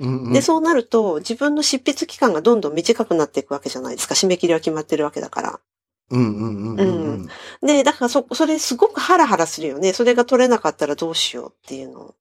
[0.00, 4.14] うんうんで、そうなると、自分の執筆期間がどんどん短くなっていくわけじゃないですか。
[4.14, 5.60] 締め切りは決まってるわけだから。
[6.10, 7.28] うんうんうんうん
[7.60, 7.66] うん。
[7.66, 9.92] で、だからそ、それすごくハラハラするよね。
[9.92, 12.14] それが取れなかったらどうしようっていうの。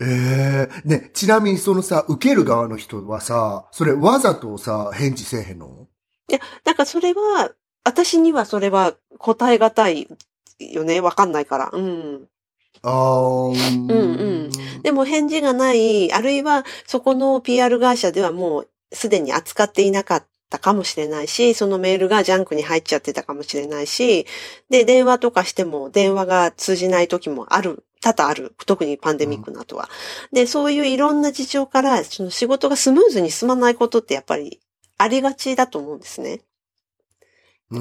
[0.00, 5.86] ええね、ちなみにそのさ、受ける側の人はさ、それわざとさ、返事せえへんの？
[6.64, 7.52] だからそれは、
[7.84, 10.08] 私にはそれは答えがたい
[10.58, 11.00] よね。
[11.00, 11.70] わかんないから。
[11.72, 12.28] うん。
[12.82, 13.94] ああ、うんう
[14.48, 14.50] ん
[14.82, 24.26] でも返事がない、あるいはそこの PR 会社ではもうすでに扱っていなかったかもしれないし、そのメールがジャンクに入っちゃってたかもしれないし、
[24.68, 28.54] で、電話とかしても電話が通じない時もある、多々ある。
[28.66, 29.88] 特にパンデミックの後は。
[30.30, 34.60] で、そういういろんな事情から、その仕事がスムーズに進まないことってやっぱり
[34.98, 36.42] ありがちだと思うんですね。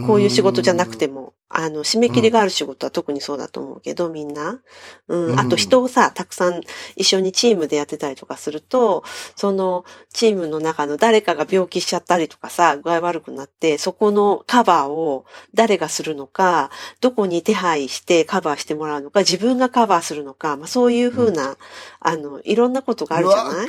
[0.07, 4.61] こういう仕事じゃなくても、あの、締め切りがある仕事は特にそうだと思うけど、みんな。
[5.07, 5.25] うん。
[5.31, 6.61] うんあと人をさ、たくさん
[6.95, 9.03] 一緒にチームでやってたりとかすると、
[9.35, 21.57] そのチームの中の誰かが病気しちゃったりとかさ、具合悪くなって、そこのカバーを誰がするのか、どこに手配してカバーしてもらうのか、自分がカバーするのか、まあそういうふうな、
[21.99, 23.67] あの、いろんなことがあるじゃない？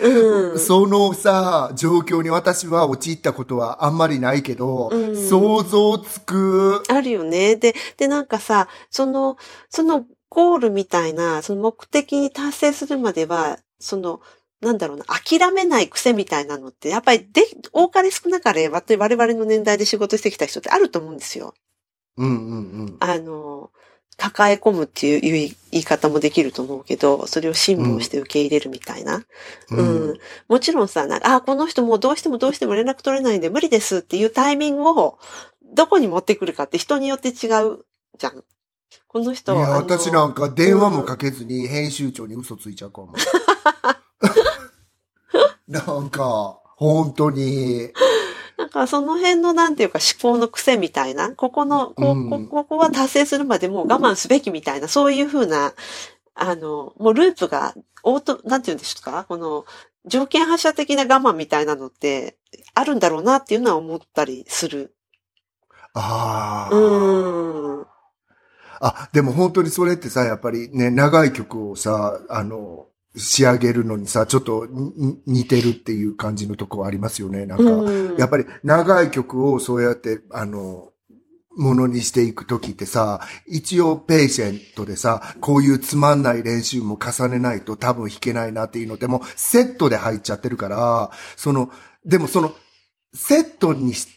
[0.00, 0.58] うん。
[0.58, 6.82] そのさ、状況に私は陥ったことはあんまりないけど、うん想像つく。
[6.88, 7.56] あるよね。
[7.56, 9.36] で、で、なんかさ、その、
[9.68, 14.20] そのゴールみたいな、その目的に達成するまでは、その、
[14.60, 21.54] なんだろうな、諦めない癖みたいなのって、やっぱりで、多かれ少なかれ、わ我々の年代で仕事してきた人ってあると思うんですよ。
[22.16, 22.96] うんうんうん。
[23.00, 23.70] あの、
[24.18, 29.24] 抱え込むっていう言い方もできると思うけど、それを辛抱して受け入れるみたいな。
[29.70, 30.18] うん。
[30.48, 35.18] もちろんさ、なんか、あ、この人もうどうしてもどうしても連絡取れないんで無理ですっていうタイミングを、
[35.72, 37.84] どこに持ってくるかって人によって違う
[38.18, 38.42] じゃん。
[39.06, 43.14] この人いや、私なんか電話もかけずに編集長に嘘ついちゃうかも。
[45.68, 47.92] なんか、本当に。
[48.58, 55.72] なんかその辺のなんていうか思考の癖みたいな、ここの、こうんこここは達成するまでもう我慢すべきみたいな、そういうふうな、
[56.34, 59.24] あの、もうループが、オート、なんていうんですか？
[59.28, 59.64] この、
[60.06, 62.36] 条件反射的な我慢みたいなのって、
[62.74, 64.94] あるんだろうなっていうのは思ったりする。
[65.94, 66.74] ああ。
[66.74, 67.86] うん。
[68.80, 72.87] あ、でも本当にそれってさ、やっぱりね、長い曲をさ、あの、
[73.18, 74.66] 仕上げるのにさ、ちょっと
[75.26, 77.46] 似てるっていう感じのとこありますよね。
[77.46, 80.90] なんか、うんやっぱり長い曲をそうやって、あの、
[81.56, 91.70] ものにしていくときってさ、一応ペーシェントでさ、こういうつまんない練習も重ねないと多分弾けないなっていうのでもセットで入っちゃってるから、その、
[92.04, 92.54] でもその、
[93.12, 94.08] セットにし、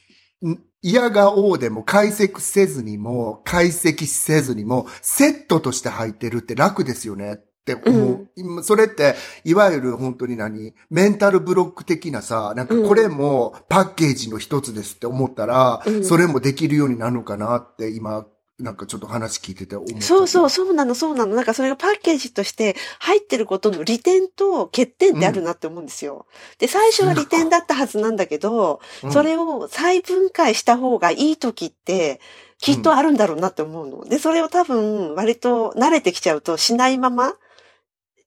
[0.45, 8.27] ん嫌がおうでも解析せずにも、解析せずにも、セットとして入ってるって楽ですよねって思う。
[8.35, 10.73] 今それって、いわゆる本当に何？
[10.89, 18.25] メンタルブロック的なさ、なんかこれもパッケージの一つですって思ったら、うんそれもできるようになるのかなって今、
[18.59, 20.01] なんかちょっと話聞いてて思った。
[20.01, 21.35] そうそう、そうなの、そうなの。
[21.35, 26.25] なんかそれがパッケージとして入ってることの利点と欠点ってあるなって思うんですよ。
[26.59, 32.19] で、最初は利点だったはずなんだけど、うんそれを再分解した方がいい時って、
[32.59, 34.05] きっとあるんだろうなって思うの。
[34.05, 37.33] で、それを多分、割と慣れてきちゃうとしないまま、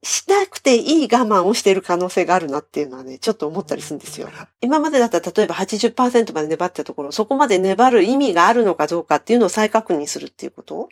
[0.04, 4.28] しなくていい我慢をしている可能性があるなっていうのはね、ちょっと思ったりするんですよ。
[4.60, 10.88] 今までだったら例えば80%まで粘ったところ、そこまで粘る意味があるのかどうかっていうのを再確認するっていうこと？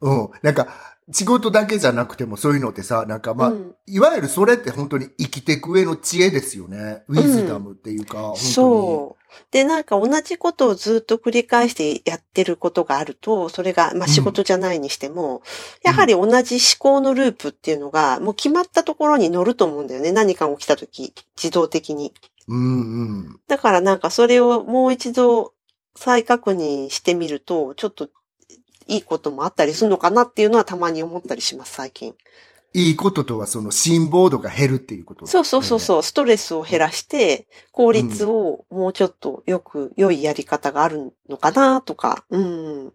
[0.00, 0.28] うん。
[0.42, 0.68] なんか、
[1.10, 7.02] 仕事だけじゃなくてもそういうのってさ、なんかまあ、うんいわゆるそれって本当に生きていく上の知恵ですよね。
[7.08, 8.38] ウィズダムっていうか、本当に。
[8.38, 9.21] そう。
[9.50, 15.42] で、なんか同じことをずっと繰り返してやってることがあると、それが、まあ仕事じゃないにしても、
[15.82, 20.12] やはり同じ思考のループっていうのが、もう決まったところに乗ると思うんだよね。
[20.12, 22.12] 何かが起きた時、自動的に。
[22.48, 23.40] うんうん。
[23.46, 25.54] だからなんかそれをもう一度
[25.94, 28.08] 再確認してみると、ちょっと
[28.86, 32.14] いいこともあったりするのかなっていうのはたまに思ったりします、最近。
[32.74, 42.24] いいこととはその辛抱度が減るっていうこと、そうそうそうそう、ストレスを減らして、効率をもうちょっとよく、良いやり方があるのかなとか。
[42.30, 42.92] うん。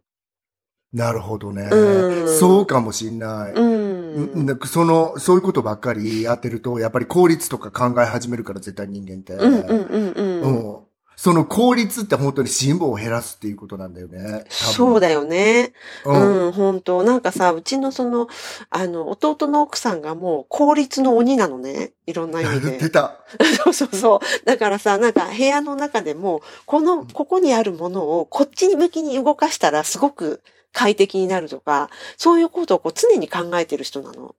[0.93, 1.70] なるほどね。
[1.72, 3.54] うんそうかもしんない。
[3.54, 4.45] うん。
[4.45, 9.34] なんかその、そういうことばっかりやってると、やっぱり効率とか考え始めるから、絶対人間って。
[9.34, 10.41] うんうんうんうん。
[10.41, 10.77] うん
[11.18, 14.22] その効率って本当に辛抱を減らすっていうことなんだよね。
[14.22, 14.45] だ。
[14.51, 15.74] そうだよね。
[16.05, 16.45] うん。
[16.45, 18.28] うん、本当なんかさ、うちのその、
[18.70, 21.93] あの、弟の奥さんがもう効率の鬼なのね。
[22.05, 22.78] いろんな意味で。
[22.78, 23.20] 出た。
[23.65, 24.45] そうそうそう。
[24.45, 34.36] だからさ、なんか部屋の中でも、この、ここにあるものをこっちに向きに動かしたらすごく快適になるとか、そういうことをこう常に考えてる人なの。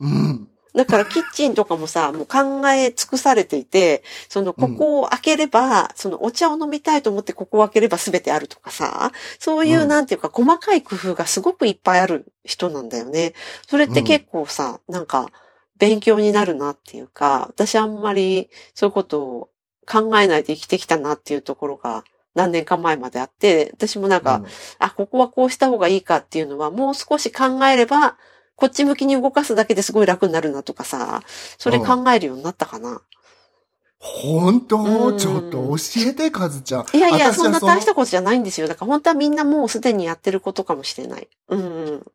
[0.00, 0.49] うん。
[0.74, 9.88] だからキッチンとかもさ、もう考え尽くされていて、その、ここを開ければ、そのお茶を飲みたいと思ってここを開ければ全てあるとかさ、そういううん。
[9.88, 13.34] なんていうか細かい工夫がすごくいっぱいある人なんだよね。
[13.66, 15.30] それって結構さ、なんか
[15.78, 19.48] 勉強になるなっていうか、私あんまりそういうことを
[19.86, 22.04] 考えないで生きてきたなっていうところが
[22.34, 24.42] 何年か前まであって、私もなんか、
[24.78, 28.16] あ、ここはこうした方がいいかっていうのは、もう少し考えれば、
[28.60, 31.22] こっち向きに動かすだけですごい楽になるなとかさ、
[31.58, 33.00] それ考えるようになったかな。
[33.98, 34.78] 本当？
[34.78, 35.76] うんちょっと教
[36.08, 36.86] えて、カズちゃん。
[36.96, 38.68] いやいや、そんな大したことじゃないんですよ。
[38.68, 41.28] だから本当はみんなもうすでにやってることかもしれない。
[41.48, 41.62] うんう
[41.96, 42.06] ん。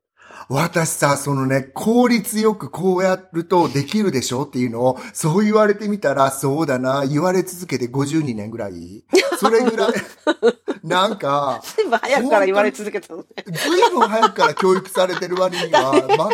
[0.50, 9.04] 私さ、そのね、効率よくこうやるとできるでしょっていうのを、そう言われてみたら、そうだな、言われ続けて52年ぐらい。
[9.40, 9.94] それぐらい、
[10.84, 13.26] なんか、全部早くから言われ続けたのね。
[13.48, 15.94] ずいぶん早くから教育されてる割には、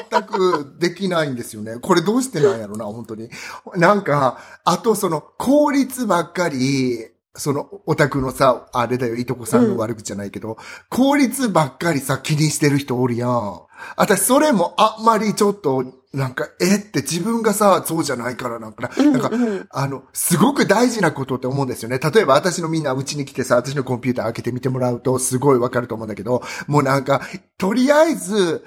[0.09, 1.77] 全くできないんですよね。
[1.81, 3.29] これどうしてなんやろな、本当に。
[3.75, 10.57] なんか、あとその、効率ばっかり、その、オタクのさ、あれだよ、いとこさんの悪口じゃないけど、
[10.89, 13.61] 効率ばっかりさ、気にしてる人おるやん。
[13.95, 21.99] 私、それもあんまりちょっと、なんか、えって自分がさ、そうじゃないからなんかな、なんか、うんあの、すごく大事なことって思うんですよね。
[21.99, 27.21] 例えば私のみんなうちに来てさ、私のコンピューター開けてみてもらうとすごいわかると思うんだけど、もうなんか、
[27.57, 28.65] とりあえず、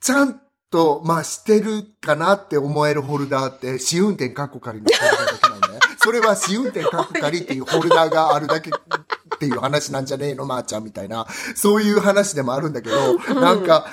[0.00, 5.78] ちゃんと、まあ、してるかなって思えるホルダーって、試運転カッコ仮のホルダーだけなんね。
[6.02, 11.26] それは試運転カッコ仮っていうホルダーがあるだけっていう話なんじゃねえの、まー、ちゃんみたいな。
[11.54, 13.86] そういう話でもあるんだけど、なんか、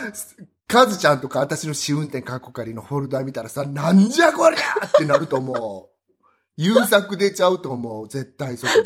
[0.67, 5.95] カズちゃんとか私の試運転カッコ仮のホルダー見たらさ、なんじゃこりゃってなると思う。
[6.57, 8.07] 優作出ちゃうと思う。
[8.07, 8.81] 絶対そこで。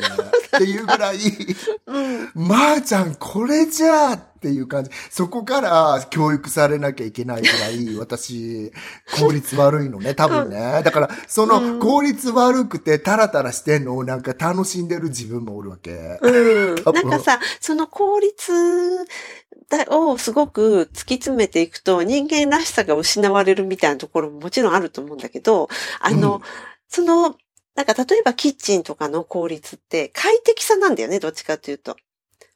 [0.56, 1.18] っていうぐらい、
[1.86, 2.30] うん。
[2.34, 4.90] まー、ちゃんこれじゃあっていう感じ。
[5.10, 8.72] そこから教育されなきゃいけないぐらい、 私、
[9.20, 10.80] 効率悪いのね、多分ね。
[10.82, 16.18] だから、その効率悪くてタラタラしてんのをなんか楽しんでる自分もおるわけ。
[16.22, 16.74] うん。
[16.94, 18.52] なんかさ、その効率
[19.68, 25.68] だをすごく突き詰めていくと人間らしさが失われるみたいなところももちろんあると思うんだけど、
[26.00, 26.40] あの、うん
[26.90, 27.36] その、
[27.76, 31.96] なんか例えばキッチンとかの効率って快適さなんだよね、どっちかというと。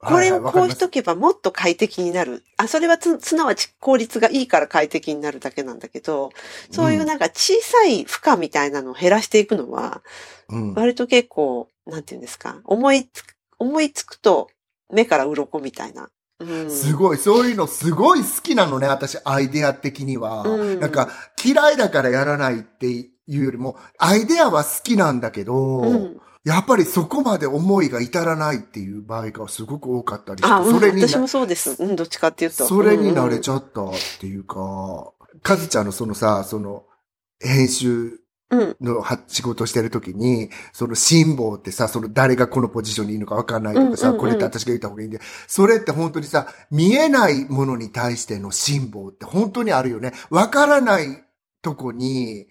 [0.04, 2.44] これをこうしとけばもっと快適になる。
[2.56, 6.30] あ、それはつ、すなわち効率がいいから快適になるだけなんだけど、
[6.70, 10.02] そういうなんか小さい負荷みたいなのを減らしていくのは、
[10.48, 10.74] うん。
[10.74, 14.48] 割と結構、なんていうんですか、思いつく、思いつくと
[14.92, 16.10] 目から鱗みたいな。
[16.40, 16.70] うん。
[16.70, 20.42] すごい、そういうのすごい好きなのね、私、アイデア的には。
[20.42, 21.10] うんなんか、
[21.42, 22.86] 嫌いだからやらないって
[23.26, 26.20] いうよりも、アイデアは好きなんだけど、うん。
[26.44, 31.82] やっぱりそこまで思いが至らないっていう場合がすごく多かったりして、あ、うん、それにな私もそうです。
[31.82, 32.66] うん、どっちかっていうと。
[32.66, 35.12] それに慣れゃちゃったっていうか、
[35.42, 36.84] かずちゃんのそのさ、その、
[37.40, 38.20] 編集
[38.50, 38.76] うん。
[38.80, 50.12] のは仕事してる時に、その辛抱ってさ、その誰がこのポジションにいるのかわかんないとかさ、うんうんうんこれって私が言った方がいいんで、それって本当にさ、見えないものに対しての辛抱って本当にあるよね。
[50.30, 51.24] わからない
[51.62, 52.46] とこに、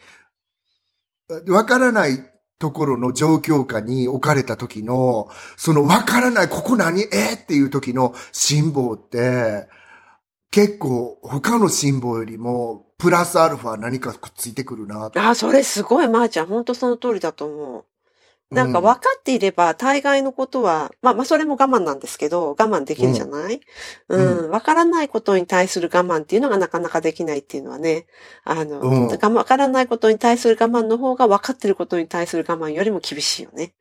[1.48, 2.20] わからない
[2.60, 7.02] ところの状況下に置かれた時の、そのわからない、ここ何？
[7.12, 7.34] え？
[7.34, 9.68] っていう時の辛抱って、
[10.52, 16.46] 結構他の辛抱よりも、プラスアルファ何かくっついてくるなあ、それすごい、まー、ちゃん。
[16.46, 17.86] 本当その通りだと思う。
[18.54, 23.60] なんか分かっていれば、大概のことは、まあまあそれも我慢なんですけど、我慢できるじゃない、
[24.10, 28.06] うん、分からないことに対する我慢っていうのがなかなかできないっていうのはね、
[28.44, 29.08] あの、うん。
[29.08, 33.74] 分からないことに対する我慢の方が分かってることに対する我慢よりも厳しいよね。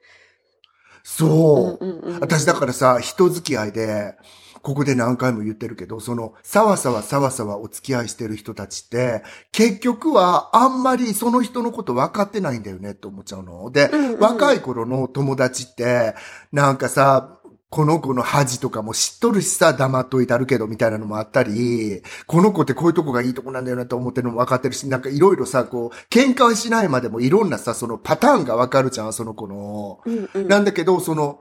[1.03, 1.85] そう。
[1.85, 2.21] うんうんうんうん。
[2.21, 4.15] 私だからさ、人付き合いで、
[4.63, 13.71] ここで何回も言ってるけど、その、さわさわさわさわお付き合いしてる人たちって、結局はあんまりその人のこと分かってないんだよねって思っちゃうの。
[13.71, 16.15] で、うんうん若い頃の友達って、
[16.53, 17.39] なんかさ、
[17.73, 30.01] この子の恥とかも知っとるしさ、黙っといたるけど、みたいなのもあったり、この子ってこういうとこがいいとこなんだよなと思ってるのも分かってるし、なんかいろいろさ、こう、喧嘩はしないまでもいろんなさ、そのパターンが分かるじゃん、その子の。
[30.05, 30.49] うんうん。
[30.49, 31.41] なんだけど、その、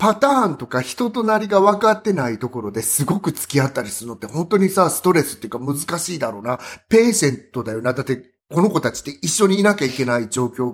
[0.00, 6.58] パターンとか人となりが分かってないところですごく付き合ったりするのって本当にさ、ストレスっていうか難しいだろうな。
[6.88, 7.92] ペーシェントだよな。
[7.92, 10.72] だって、この子たちって一緒にいなきゃいけない状況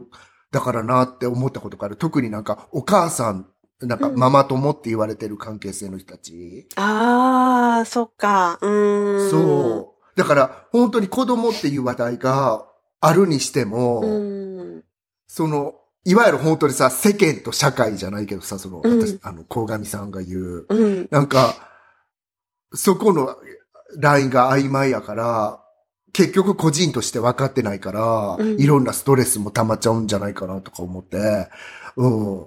[0.52, 1.96] だからなって思ったことがある。
[1.96, 3.48] 特になんかお母さん、
[3.80, 6.68] なんかうんママ友って言われてる関係性の人たち。
[6.76, 8.60] ああ、そっか。
[8.62, 9.30] うーん。
[9.30, 10.16] そう。
[10.16, 12.64] だから本当に子供っていう話題が
[13.00, 14.06] あるにしても、う。
[14.06, 14.84] うん。
[15.26, 15.74] その、
[16.06, 21.08] いわゆる本当にさ、世間と社会じゃないけどさ、その、うん私、あの、鴻上さんが言う、うん。
[21.10, 21.54] なんか、
[22.72, 23.36] そこの
[23.98, 25.60] ラインが曖昧やから、
[26.12, 31.48] 結局個人として分かってないから、うんいろんなストレスも溜まっちゃうんじゃないかなとか思って、
[31.96, 32.46] うん。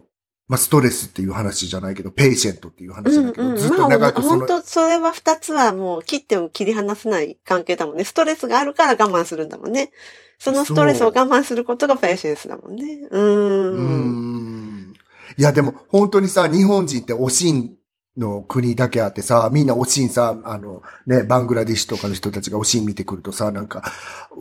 [0.50, 8.04] まあ、ストレスっていう話じゃないけど、 patient っていう話だけど、うんうん、ずっとまあ、長くその、本当それは二つはもう切っても切り離せない関係だもんね。
[8.04, 9.92] ストレスがあるから我慢するんだもんね。
[10.40, 12.84] そのストレスを我慢することが patience だもんね。
[13.12, 13.72] うー。
[13.74, 14.94] うんん。
[15.38, 17.76] いや、でも本当にさ、日本人っておしん
[18.18, 23.84] の国だけあってさ、みんなおしんさ、あの、ね、バングラディッシュとかの人たちがおしん見てくるとさ、なんか、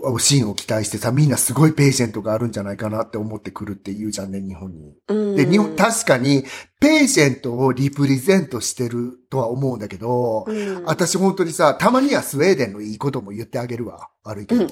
[0.02, 4.94] おしんを期待してさ、みんなすごい patient があるんじゃないかなって思ってくるって言うじゃんね、日本に。
[5.08, 6.44] うんで、日本、確かに、
[6.80, 14.08] patient を represent してるとは思うんだけど、うん私本当にさ、たまにはスウェーデンのいいことも言ってあげるわ。
[14.24, 14.62] 悪いけど。
[14.62, 14.68] うん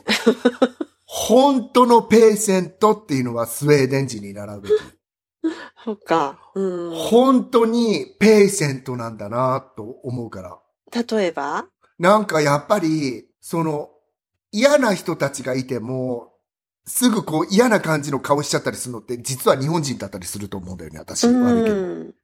[1.08, 4.72] 本当の patient っていうのはスウェーデン人に習うべき。
[5.84, 6.38] そっか。
[6.54, 6.94] うん。
[6.94, 10.58] 本当に patient なんだなと思うから。
[11.16, 11.66] 例えば？
[11.98, 13.90] なんかやっぱり、その、
[14.52, 16.32] 嫌な人たちがいても、
[16.86, 21.26] すぐこう嫌な感じの顔しちゃったりするのって、実は日本人だったりすると思うんだよね、私。
[21.26, 21.76] う悪いけど。
[21.76, 22.14] ん。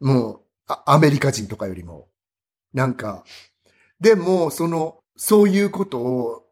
[0.00, 2.08] もうあ、アメリカ人とかよりも。
[2.72, 3.24] なんか、
[4.00, 6.46] でも、その、そういうことを、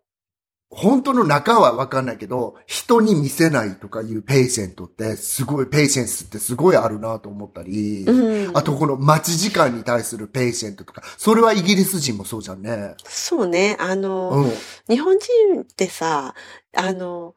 [0.71, 8.57] 本当の中はわかんないけど、人に見せないとかいう patient って、すごい、 patience ってすごいあるなと思ったり、うん。
[8.57, 12.95] あとこの待ち時間に対する patient とか、それはイギリス人もそうじゃんね。
[13.05, 13.77] そうね。
[13.81, 14.53] あの、うん。
[14.89, 16.35] 日本人ってさ、
[16.77, 17.35] あの、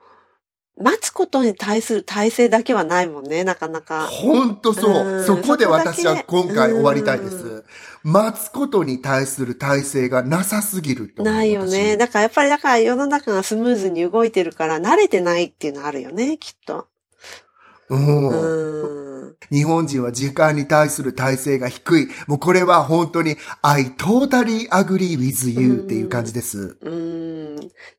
[0.77, 4.07] 待つことに対する耐性だけはないもんね、なかなか。
[4.07, 5.21] ほんとそうう。
[5.21, 7.63] んそこで私は今回終わりたいでうす。
[8.04, 11.95] 待つことに対する体制がなさすぎるないよね。
[11.95, 16.88] 私だからやっぱりだから世の中がスムーズに動いてるから慣れてないっていうのあるよね、きっと。
[17.89, 18.30] うん。
[18.30, 19.36] うん。
[19.52, 22.08] 日本人は時間に対する体制が低い。
[22.28, 26.78] もうこれは本当に I totally agree with you っていう感じです。
[26.82, 27.41] うん。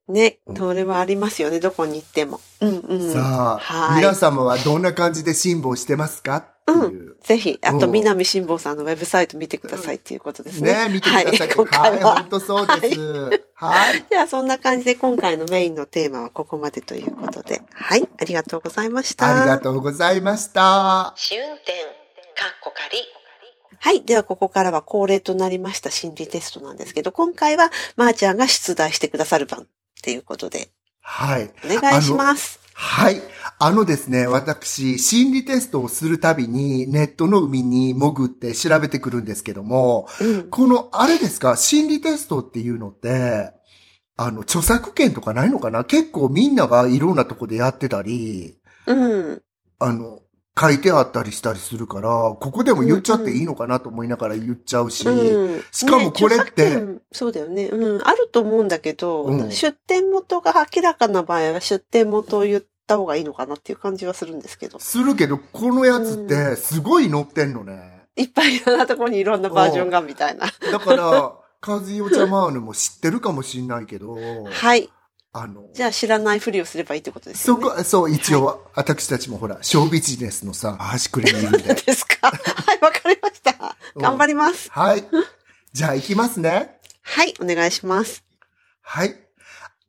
[0.09, 2.41] ね、それはありますよね、どこに行っても。
[2.61, 3.13] うんうん。
[3.13, 6.37] さあ、はい皆様はどんな感じで辛抱してますか？
[6.37, 7.17] っていう。
[7.23, 10.89] ぜひ、あと、うん南辛坊さんのウェブサイト見てくださいっていうことですね。
[10.89, 11.39] ね見てください。
[11.39, 12.15] はい、今回は。
[12.17, 13.45] 本当そうです。
[13.55, 14.05] はい。
[14.09, 17.63] では、そんな感じで今回のメインのテーマはここまでということで。
[17.73, 19.41] はい、ありがとうございました。
[19.41, 21.13] ありがとうございました。
[21.17, 22.99] 試運転、かっこ仮。
[23.85, 24.05] はい。
[24.05, 29.67] では、ここからは恒例となりました心理テストなんですけど、今回は、まーちゃんが出題してくださる番っ
[30.03, 30.69] ていうことで、
[31.01, 31.51] はい。
[31.65, 32.61] お願いします。
[32.75, 33.21] はい。
[33.59, 40.49] あのですね、私、心理テストをするたびにネットの海に潜って調べてくるんですけども、うん。
[40.49, 43.53] この、あれですか、心理テストっていうのって、
[44.17, 45.83] あの、著作権とかないのかな？
[45.83, 48.95] 結構みんながいろんなとこでやってたり、う
[49.33, 49.43] ん。
[49.81, 50.21] あの、
[50.59, 55.65] 書いてあったりしたりするから、ここでも言っちゃっていいのかなと思いながら言っちゃうし、うん。
[55.71, 57.69] しかもこれってねそうだよね。
[57.69, 58.03] うん。
[58.03, 64.79] あると思うんだけど、うん出典元が明らかな場合は出典元を言った方がいいのかなっていう感じはするんですけど。
[64.79, 68.03] するけど、このやつってすごい載ってんのね。
[68.17, 70.47] いっぱいいろんなところにいろんなバージョンがみたいな。
[70.71, 71.33] だから、
[71.63, 74.17] カズヨちゃまーぬも知ってるかもしんないけど、
[74.51, 74.91] はい。
[75.35, 77.63] あの、じゃあ知らないふりをすればいいってことですよね。
[77.65, 81.73] そこ、そう、一応、私たちもほら、ショービジネスのさ、端くれにいるんで。
[81.75, 83.77] ですかはい、わかりました。
[83.95, 84.71] う ん頑張ります。
[84.71, 85.05] はい。
[85.73, 86.79] じゃあ行きますね。
[87.03, 88.23] はい、お願いします。
[88.83, 89.17] はい。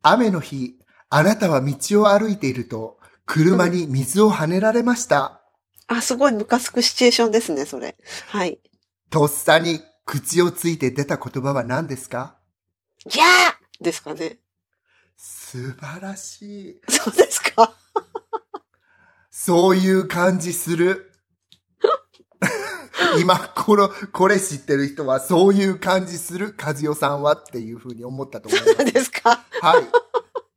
[0.01, 0.75] 雨の日、
[1.09, 5.41] あなたは道を歩いていると、車に水を跳ねられました。
[5.87, 7.95] あ、すごいムカつくシチュエーションですね、それ。
[8.27, 8.59] はい。
[9.09, 12.37] とっさに口をついて出た言葉は何ですか？
[13.05, 14.37] ギャーですかね。
[15.17, 16.81] 素晴らしい。
[16.89, 17.73] そうですか？
[19.29, 21.11] そういう感じする。
[23.19, 28.93] 今、この、これ知ってる人は、そういう感じする、和代さんはっていうふうに思ったと思います。
[28.93, 29.43] ですか？
[29.61, 29.83] はい。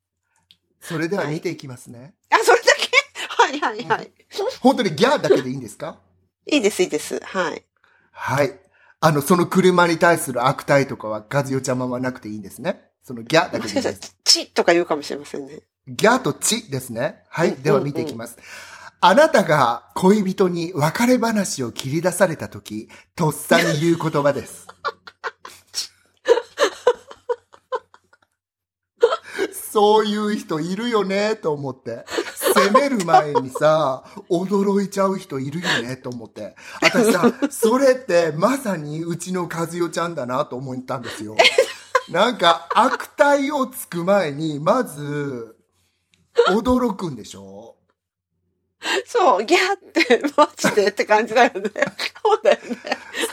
[0.81, 2.15] それでは見ていきますね。
[2.31, 2.91] あ、それだけ？
[3.29, 4.13] はいはいはい。
[4.61, 6.01] 本当にギャーだけでいいんですか？
[6.47, 7.21] いいです、いいです。
[7.25, 7.65] はい。
[8.13, 8.61] はい。
[9.01, 12.86] あの、その車に対する悪態とかは、和代ちゃんまはなくていいんですね？
[13.07, 13.97] そのギャだもしかしたら
[14.53, 15.61] とか言うかもしれませんね。
[15.87, 17.23] ギャとチですね。
[17.29, 17.51] はい。
[17.51, 18.37] うんでは見ていきます。
[19.01, 24.67] あなたが恋人に別れ話を切り出されたとき、とっさに言う言葉です。
[29.71, 32.05] そういう人いるよね、と思って。
[32.55, 36.57] 責める前にさ、驚いちゃう人いるよね、と思って。
[36.81, 41.37] 私さ、それってまさにうちの和代ちゃんだなと思ったんですよ。
[42.11, 45.57] なんか、悪態をつく前に、まず、
[46.51, 47.77] 驚くんでしょ？
[49.07, 51.71] そう、ギャーって、マジでって感じだよね。
[52.23, 52.77] そうだよね。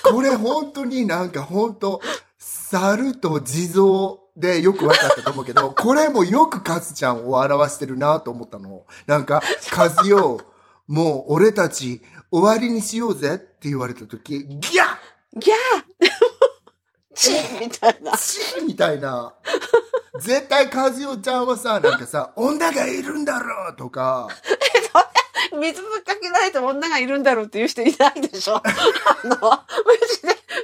[0.04, 2.02] これ本当になんか本当、
[2.40, 8.86] 猿と地蔵でよく分かったと思うけど、これもよくカズちゃんを表してるなと思ったの。
[9.06, 10.42] なんか、カズよ、
[10.88, 12.02] もう俺たち
[12.32, 14.60] 終わりにしようぜって言われた時、ギャッ
[15.40, 15.58] ギャー
[17.14, 18.18] チーみたいな。
[18.18, 19.34] チーみたいな。
[20.20, 24.28] 絶対カズヨちゃんはさ、なんかさ、女がいるんだろうとか、
[25.60, 28.64] 水ぶっかけられて女がいるんだろうっていう人いないでしょ あ
[29.24, 29.40] の、道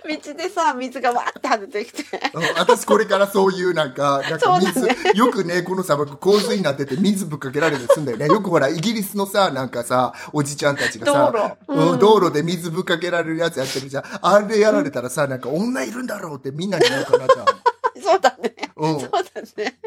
[0.07, 2.03] で、道でさ、水がわーって跳ねてきて。
[2.33, 8.27] うん私これからそういうなんか、なんか水、ねよくね、この砂漠洪水になってて水ぶっかけられてすんだよね。
[8.27, 14.03] よくほら、イギリスのさ、なんかさ、おじちゃんたちがさ、道路うんうん道路で水ぶっかけられるやつやってるじゃん。
[14.21, 17.45] あれやられたらさ、なんか女いるんだろうってみんなに言うかなじゃん。
[18.01, 18.55] そうだね。
[18.77, 19.79] うんそうだね。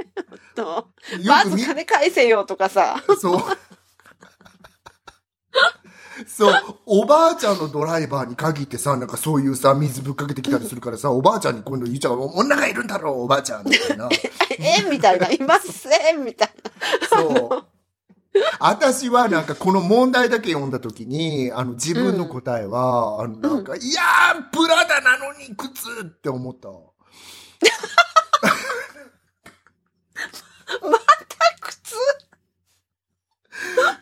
[1.24, 3.02] まず金返せよとかさ。
[3.20, 3.42] そう。
[6.26, 6.54] そう、
[6.86, 14.08] おばあちゃんのドライバーに限ってさ、なんかそういうさ、水ぶっかけてきたりするからさ、おばあちゃんに今度言っちゃう、女がいるんだろう、おばあちゃん、みたいな。
[14.58, 15.30] えみたいな。
[15.30, 16.50] いませんみたい
[17.08, 17.72] そう。
[18.58, 26.68] 私はなんかこの問題だけ読んだときに、あの自分の答えは、あのなんか、いやー、プラダなのに靴って思った。
[26.68, 26.74] な。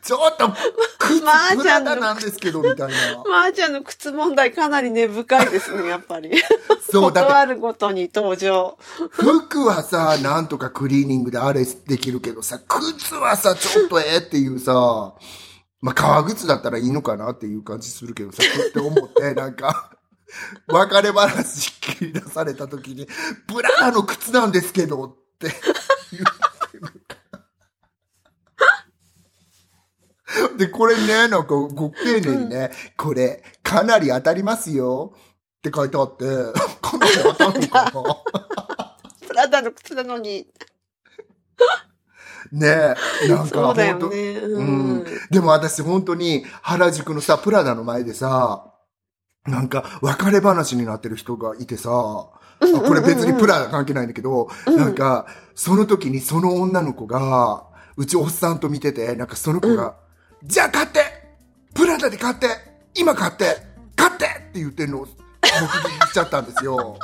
[0.01, 0.53] 靴 ちょっと、
[0.99, 2.95] 靴 まあプラダなんですけど、みたいな。
[3.29, 6.31] まーちゃんの靴問題かなり根深いですね、やっぱり。
[6.91, 8.79] そう、だ断るごとに登場。
[9.11, 15.15] 服はさ、なんとかクリーニングであれできるけどさ、靴はさ、ちょっとええっていうさ、
[15.81, 19.97] まあ、革靴だったらいいのかなっていう感じするけどさ、って思って、 なんか、
[20.69, 23.09] 別れ話切り出された時に、
[23.47, 25.49] ブラダの靴なんですけどって
[26.13, 26.25] 言っ
[26.71, 27.41] てるから。
[30.57, 35.13] で、これね、なんか、ご丁寧にね、これ、かなり当たりますよ。
[35.59, 36.25] って書いてあって、
[36.81, 37.93] かなり当たるのかな。
[39.29, 40.47] プラダの靴なのに。
[42.53, 42.67] ね
[43.23, 44.39] え、なんかそうだよ本当ね。
[44.39, 44.97] ううん。
[44.99, 45.07] ん。
[45.31, 48.73] でも私本当に原宿のさ、プラダの前でさ、
[49.47, 57.65] なんか別れ話になってる人がいてさ、あこれ別にプラダ関係ないんだけど、なんか、その時にその女の子が、
[57.97, 59.95] うちおっさんと見てて、なんかその子が、
[60.45, 61.01] じゃあ買って。
[61.75, 62.49] プラダで買って。
[62.95, 63.57] 今買って。
[63.97, 66.99] 買ってって言ってんのを目撃しちゃったんですよ。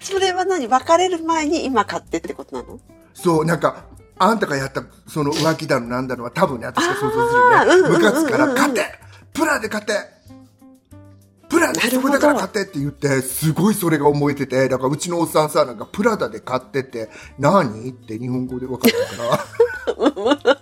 [0.00, 0.66] それは何？
[0.66, 2.80] 別れる前に今買ってってことなの？
[3.12, 3.84] そう、なんか、
[4.18, 7.56] あんたがやった、その浮気だのなんだのは多分ね、私が想像するよね。
[7.56, 8.84] あーうんうんうんうんムカつくから、買って。
[9.34, 9.92] プラで買って。
[11.48, 17.88] プラでだから買ってって言って、すごいそれが思えてて、だからうちのおっさんさ、なんかプラダで買ってって、何？
[17.88, 20.56] って日本語で分かったから。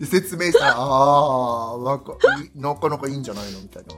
[0.00, 3.60] で説明したら、 ああ、わか、いなかなかいいんじゃないの？
[3.60, 3.94] みたいな。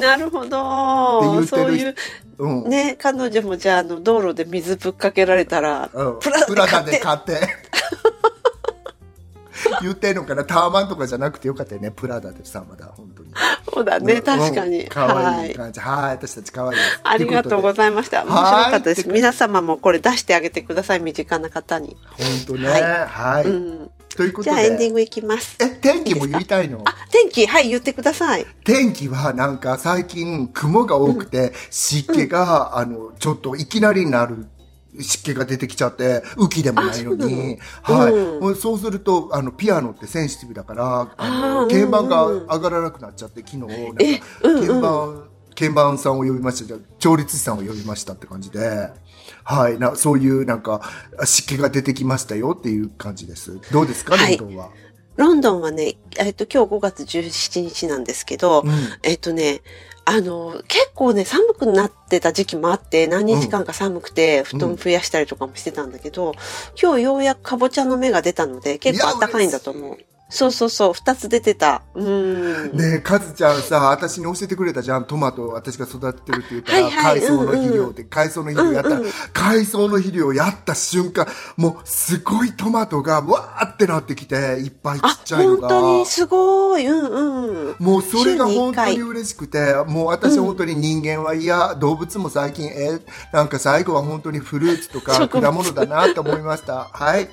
[0.00, 1.44] なるほど。
[1.44, 1.94] そういう、
[2.38, 2.62] うん。
[2.64, 2.70] うん。
[2.70, 7.32] ね、彼女もじゃあ、あの、道路で水ぶっかけられたら、うんプラダで買って。
[7.32, 7.70] で買って。
[9.82, 10.44] 言ってんのかな？
[10.44, 11.90] ターマンとかじゃなくてよかったよね。
[11.90, 13.30] プラダでさ、まだ、本当に。
[13.72, 14.86] そうだね、うん確かに。
[14.88, 15.54] 可愛はいい。
[15.54, 15.80] 感じ。
[15.80, 17.00] はい、私たち可愛いです。
[17.04, 18.24] ありがとうごいざいました。
[18.24, 19.06] 面白かったです。
[19.08, 21.96] 皆様もこれ出してあげてください、身近な方に。
[22.46, 22.68] 本当ね。
[22.68, 23.44] ははい。
[23.44, 23.90] うん。
[24.20, 24.54] ということで。
[24.54, 25.56] じゃあエンディングいきます。
[25.60, 26.82] え、天気も言いたいの？
[26.84, 28.46] あ、天気、はい、言ってください。
[28.64, 34.46] 天気はなんか最近雲が多くて湿気が、あの、ちょっといきなりなる
[35.00, 38.56] 湿気が出てきちゃって、雨季でもないのに、はい、うん。
[38.56, 42.38] そうすると、あの、ピアノってセンシティブだから、ああの、ー鍵盤がうん。
[42.40, 44.04] うん上がらなくなっちゃって、昨日、なんか
[44.42, 46.66] 鍵盤、鍵盤さんを呼びました。
[46.66, 48.90] じゃあ調律師さんを呼びましたって感じで、
[49.44, 50.80] はい、な、そういうなんか、
[51.24, 53.58] 湿気が出てきましたよっていう感じです。
[53.72, 54.70] どうですか、はいロンドンは。
[55.16, 58.70] ロンドンはね、えっと、今日5月17日なんですけど、うん
[59.02, 59.60] えっとね、
[60.04, 66.32] あの、結構ね、寒くなってた時期もあって、何日間か寒くて、布団増やしたりとかもしてたんだけど、
[66.80, 69.98] 今日ようやくかぼちゃの芽が出たので、結構暖かいんだと思う。
[70.30, 71.82] そうそうそう、二つ出てた。
[71.94, 72.72] うん。
[72.72, 81.26] ねえ、かずちゃんさ、私に教えてくれたじゃん、トマトを私が育ててるって言ったら、はいはい海藻の肥うんうん料って、海藻の肥料やったら、うんうん海藻の肥料やった瞬間、
[81.56, 85.68] もうすごいトマトがわーってなってきて、いっぱいちっあ、ちゃいのが。
[85.68, 86.86] 本当にすごい。
[86.86, 87.76] うんうん。
[87.78, 93.00] もうそれが本当回に嬉しくて、もう私本当に人間は嫌、動物も最近、え、
[93.32, 96.88] なんか最後は本当にフルーツとか果物だなと思いました。
[96.92, 97.28] はい。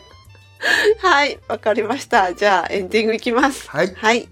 [1.00, 2.34] はい、わかりました。
[2.34, 3.70] じゃあ、エンディングいきます。
[3.70, 4.28] はいはい。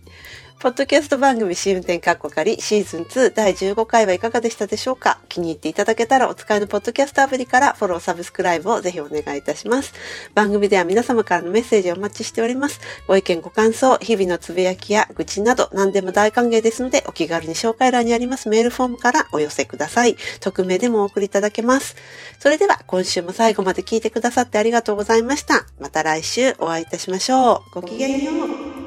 [0.66, 5.20] ポッドキャスト番組試運転カッコ仮シーズン2第15回はいかがでしたでしょうか？
[5.30, 9.93] 気に入っていただけたらお使いのポッドキャストアプリからフォロー、サブスクライブをぜひお願いいたします。
[10.34, 12.80] 番組では皆様からのメッセージをお待ちしております。
[13.07, 20.16] ご意見、ご感想、日々のつぶやきや愚痴など何でも大歓迎ですのでお気軽に紹介欄にありますメールフォームからお寄せください。
[20.39, 21.95] 匿名でもお送りいただけます。
[22.39, 25.68] それでは今週も最後まで聞いてくださってありがとうございました。
[25.80, 27.82] また来週お会いいたしましょう。
[27.82, 28.32] ごきげんよ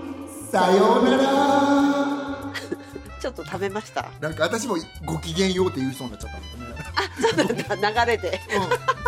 [0.05, 0.08] う。
[0.51, 1.24] さようなら
[3.20, 4.07] ちょっと食べました？
[4.20, 6.44] なんか私もご機嫌ようって言いそうになっちゃったね。
[7.20, 7.28] そ
[7.74, 8.40] うなんだ、流れで。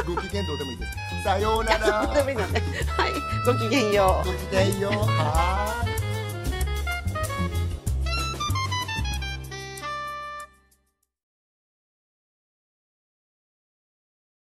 [0.07, 0.14] うん。
[0.14, 1.24] ご機嫌どうでもいいです。
[1.24, 2.62] さような どうでらもいいのね。
[2.97, 3.12] はい。
[3.47, 4.28] ごきげんよう。
[4.28, 4.93] ご機嫌よう。
[5.07, 6.00] はーい。